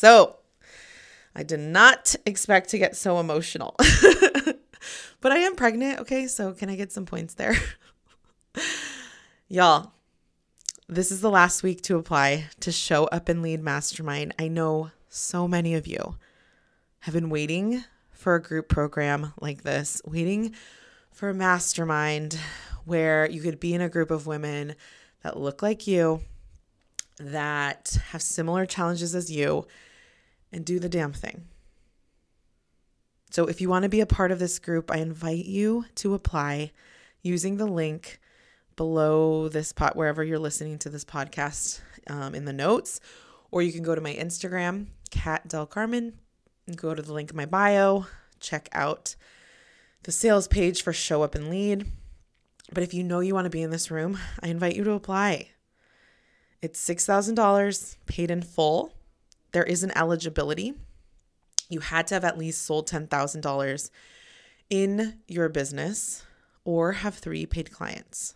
So, 0.00 0.36
I 1.34 1.42
did 1.42 1.58
not 1.58 2.14
expect 2.24 2.68
to 2.68 2.78
get 2.78 2.94
so 2.94 3.18
emotional. 3.18 3.74
but 5.20 5.32
I 5.32 5.38
am 5.38 5.56
pregnant, 5.56 5.98
okay? 5.98 6.28
So, 6.28 6.52
can 6.52 6.70
I 6.70 6.76
get 6.76 6.92
some 6.92 7.04
points 7.04 7.34
there? 7.34 7.56
Y'all, 9.48 9.90
this 10.86 11.10
is 11.10 11.20
the 11.20 11.32
last 11.32 11.64
week 11.64 11.82
to 11.82 11.96
apply 11.96 12.44
to 12.60 12.70
show 12.70 13.06
up 13.06 13.28
and 13.28 13.42
lead 13.42 13.60
mastermind. 13.60 14.36
I 14.38 14.46
know 14.46 14.92
so 15.08 15.48
many 15.48 15.74
of 15.74 15.88
you 15.88 16.14
have 17.00 17.14
been 17.14 17.28
waiting 17.28 17.82
for 18.12 18.36
a 18.36 18.42
group 18.42 18.68
program 18.68 19.32
like 19.40 19.64
this, 19.64 20.00
waiting 20.06 20.54
for 21.10 21.28
a 21.28 21.34
mastermind 21.34 22.38
where 22.84 23.28
you 23.28 23.40
could 23.40 23.58
be 23.58 23.74
in 23.74 23.80
a 23.80 23.88
group 23.88 24.12
of 24.12 24.28
women 24.28 24.76
that 25.24 25.36
look 25.36 25.60
like 25.60 25.88
you, 25.88 26.20
that 27.18 27.98
have 28.10 28.22
similar 28.22 28.64
challenges 28.64 29.16
as 29.16 29.28
you, 29.28 29.66
and 30.52 30.64
do 30.64 30.78
the 30.78 30.88
damn 30.88 31.12
thing. 31.12 31.46
So, 33.30 33.46
if 33.46 33.60
you 33.60 33.68
want 33.68 33.82
to 33.82 33.88
be 33.88 34.00
a 34.00 34.06
part 34.06 34.32
of 34.32 34.38
this 34.38 34.58
group, 34.58 34.90
I 34.90 34.96
invite 34.96 35.44
you 35.44 35.84
to 35.96 36.14
apply 36.14 36.72
using 37.22 37.56
the 37.56 37.66
link 37.66 38.20
below 38.76 39.48
this 39.48 39.72
pot, 39.72 39.96
wherever 39.96 40.24
you're 40.24 40.38
listening 40.38 40.78
to 40.78 40.88
this 40.88 41.04
podcast 41.04 41.80
um, 42.06 42.34
in 42.34 42.46
the 42.46 42.52
notes, 42.52 43.00
or 43.50 43.60
you 43.60 43.72
can 43.72 43.82
go 43.82 43.94
to 43.94 44.00
my 44.00 44.14
Instagram, 44.14 44.86
Kat 45.10 45.46
Del 45.48 45.66
Carmen, 45.66 46.14
and 46.66 46.76
go 46.76 46.94
to 46.94 47.02
the 47.02 47.12
link 47.12 47.30
in 47.30 47.36
my 47.36 47.44
bio, 47.44 48.06
check 48.40 48.68
out 48.72 49.16
the 50.04 50.12
sales 50.12 50.48
page 50.48 50.82
for 50.82 50.92
Show 50.92 51.22
Up 51.22 51.34
and 51.34 51.50
Lead. 51.50 51.90
But 52.72 52.82
if 52.82 52.94
you 52.94 53.02
know 53.02 53.20
you 53.20 53.34
want 53.34 53.46
to 53.46 53.50
be 53.50 53.62
in 53.62 53.70
this 53.70 53.90
room, 53.90 54.18
I 54.42 54.48
invite 54.48 54.76
you 54.76 54.84
to 54.84 54.92
apply. 54.92 55.48
It's 56.60 56.82
$6,000 56.86 57.96
paid 58.06 58.30
in 58.30 58.42
full 58.42 58.92
there 59.52 59.64
is 59.64 59.82
an 59.82 59.96
eligibility. 59.96 60.74
You 61.68 61.80
had 61.80 62.06
to 62.08 62.14
have 62.14 62.24
at 62.24 62.38
least 62.38 62.64
sold 62.64 62.88
$10,000 62.88 63.90
in 64.70 65.18
your 65.26 65.48
business 65.48 66.24
or 66.64 66.92
have 66.92 67.14
three 67.14 67.46
paid 67.46 67.70
clients. 67.70 68.34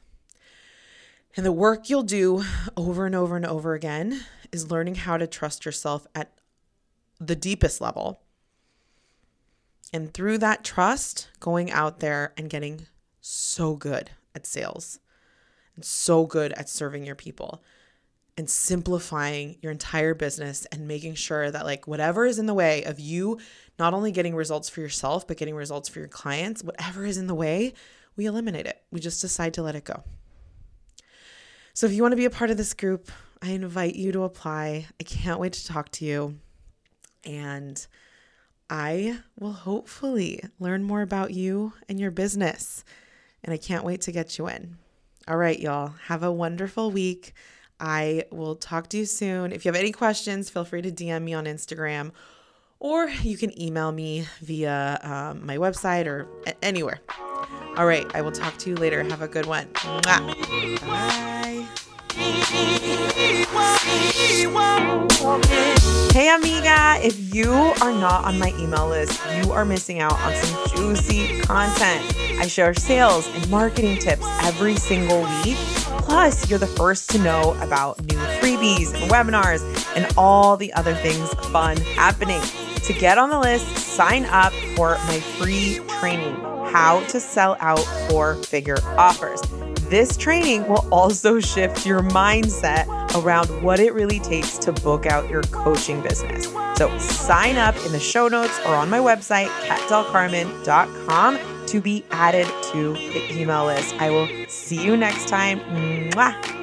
And 1.36 1.46
the 1.46 1.52
work 1.52 1.88
you'll 1.88 2.02
do 2.02 2.44
over 2.76 3.06
and 3.06 3.14
over 3.14 3.36
and 3.36 3.46
over 3.46 3.74
again 3.74 4.24
is 4.50 4.70
learning 4.70 4.96
how 4.96 5.16
to 5.16 5.26
trust 5.26 5.64
yourself 5.64 6.06
at 6.14 6.32
the 7.18 7.36
deepest 7.36 7.80
level. 7.80 8.20
And 9.92 10.12
through 10.12 10.38
that 10.38 10.64
trust, 10.64 11.28
going 11.40 11.70
out 11.70 12.00
there 12.00 12.32
and 12.36 12.50
getting 12.50 12.86
so 13.20 13.76
good 13.76 14.10
at 14.34 14.46
sales 14.46 14.98
and 15.74 15.84
so 15.84 16.26
good 16.26 16.52
at 16.54 16.68
serving 16.68 17.04
your 17.04 17.14
people 17.14 17.62
and 18.36 18.48
simplifying 18.48 19.56
your 19.60 19.70
entire 19.70 20.14
business 20.14 20.66
and 20.72 20.88
making 20.88 21.14
sure 21.14 21.50
that 21.50 21.64
like 21.64 21.86
whatever 21.86 22.24
is 22.24 22.38
in 22.38 22.46
the 22.46 22.54
way 22.54 22.82
of 22.84 22.98
you 22.98 23.38
not 23.78 23.92
only 23.92 24.10
getting 24.10 24.34
results 24.34 24.68
for 24.68 24.80
yourself 24.80 25.26
but 25.26 25.36
getting 25.36 25.54
results 25.54 25.88
for 25.88 25.98
your 25.98 26.08
clients 26.08 26.64
whatever 26.64 27.04
is 27.04 27.18
in 27.18 27.26
the 27.26 27.34
way 27.34 27.74
we 28.16 28.26
eliminate 28.26 28.66
it. 28.66 28.82
We 28.90 29.00
just 29.00 29.20
decide 29.20 29.54
to 29.54 29.62
let 29.62 29.74
it 29.74 29.84
go. 29.84 30.02
So 31.74 31.86
if 31.86 31.92
you 31.92 32.02
want 32.02 32.12
to 32.12 32.16
be 32.16 32.26
a 32.26 32.30
part 32.30 32.50
of 32.50 32.56
this 32.56 32.74
group 32.74 33.10
i 33.44 33.50
invite 33.50 33.96
you 33.96 34.12
to 34.12 34.22
apply. 34.22 34.86
I 35.00 35.02
can't 35.02 35.40
wait 35.40 35.54
to 35.54 35.66
talk 35.66 35.90
to 35.92 36.04
you. 36.04 36.38
And 37.24 37.84
i 38.70 39.18
will 39.38 39.52
hopefully 39.52 40.42
learn 40.60 40.84
more 40.84 41.02
about 41.02 41.32
you 41.32 41.72
and 41.88 41.98
your 41.98 42.10
business. 42.10 42.84
And 43.42 43.52
i 43.52 43.56
can't 43.56 43.84
wait 43.84 44.02
to 44.02 44.12
get 44.12 44.38
you 44.38 44.48
in. 44.48 44.76
All 45.26 45.36
right 45.36 45.58
y'all. 45.58 45.94
Have 46.04 46.22
a 46.22 46.32
wonderful 46.32 46.90
week 46.90 47.32
I 47.82 48.24
will 48.30 48.54
talk 48.54 48.88
to 48.90 48.96
you 48.96 49.04
soon. 49.04 49.52
If 49.52 49.64
you 49.64 49.70
have 49.72 49.78
any 49.78 49.92
questions, 49.92 50.48
feel 50.48 50.64
free 50.64 50.80
to 50.82 50.90
DM 50.90 51.22
me 51.22 51.34
on 51.34 51.44
Instagram 51.44 52.12
or 52.82 53.08
you 53.08 53.36
can 53.36 53.56
email 53.60 53.92
me 53.92 54.26
via 54.40 54.98
um, 55.02 55.46
my 55.46 55.56
website 55.56 56.06
or 56.06 56.26
anywhere. 56.62 56.98
All 57.76 57.86
right, 57.86 58.04
I 58.12 58.22
will 58.22 58.32
talk 58.32 58.58
to 58.58 58.70
you 58.70 58.76
later. 58.76 59.02
Have 59.04 59.22
a 59.22 59.28
good 59.28 59.46
one. 59.46 59.68
Bye. 60.02 61.64
Hey, 66.12 66.34
amiga, 66.34 66.98
if 67.06 67.34
you 67.34 67.52
are 67.52 67.92
not 67.92 68.24
on 68.24 68.38
my 68.38 68.52
email 68.58 68.88
list, 68.88 69.20
you 69.36 69.52
are 69.52 69.64
missing 69.64 70.00
out 70.00 70.20
on 70.20 70.34
some 70.34 70.76
juicy 70.76 71.40
content. 71.42 72.16
I 72.40 72.48
share 72.48 72.74
sales 72.74 73.28
and 73.28 73.48
marketing 73.48 73.98
tips 73.98 74.26
every 74.42 74.74
single 74.74 75.22
week 75.44 75.56
Plus, 76.02 76.50
you're 76.50 76.58
the 76.58 76.66
first 76.66 77.10
to 77.10 77.18
know 77.18 77.56
about 77.60 78.00
new 78.04 78.18
freebies 78.40 78.92
and 78.94 79.10
webinars 79.10 79.62
and 79.96 80.06
all 80.16 80.56
the 80.56 80.72
other 80.74 80.94
things 80.94 81.32
fun 81.50 81.76
happening. 81.78 82.40
To 82.84 82.92
get 82.92 83.18
on 83.18 83.30
the 83.30 83.38
list, 83.38 83.76
sign 83.76 84.24
up 84.26 84.52
for 84.76 84.98
my 85.06 85.20
free 85.38 85.80
training, 86.00 86.34
How 86.72 87.04
to 87.08 87.20
Sell 87.20 87.56
Out 87.60 87.78
Four 88.08 88.34
Figure 88.42 88.78
Offers. 88.98 89.40
This 89.88 90.16
training 90.16 90.66
will 90.68 90.88
also 90.90 91.38
shift 91.38 91.86
your 91.86 92.00
mindset 92.00 92.86
around 93.22 93.46
what 93.62 93.78
it 93.78 93.94
really 93.94 94.18
takes 94.20 94.58
to 94.58 94.72
book 94.72 95.06
out 95.06 95.30
your 95.30 95.42
coaching 95.44 96.02
business. 96.02 96.46
So 96.76 96.96
sign 96.98 97.56
up 97.56 97.76
in 97.86 97.92
the 97.92 98.00
show 98.00 98.26
notes 98.26 98.58
or 98.60 98.74
on 98.74 98.90
my 98.90 98.98
website, 98.98 99.48
katdelcarmen.com 99.66 101.51
to 101.72 101.80
be 101.80 102.04
added 102.10 102.46
to 102.70 102.92
the 102.92 103.32
email 103.32 103.64
list. 103.64 103.94
I 103.94 104.10
will 104.10 104.28
see 104.46 104.84
you 104.84 104.94
next 104.94 105.26
time. 105.26 105.58
Mwah. 106.10 106.61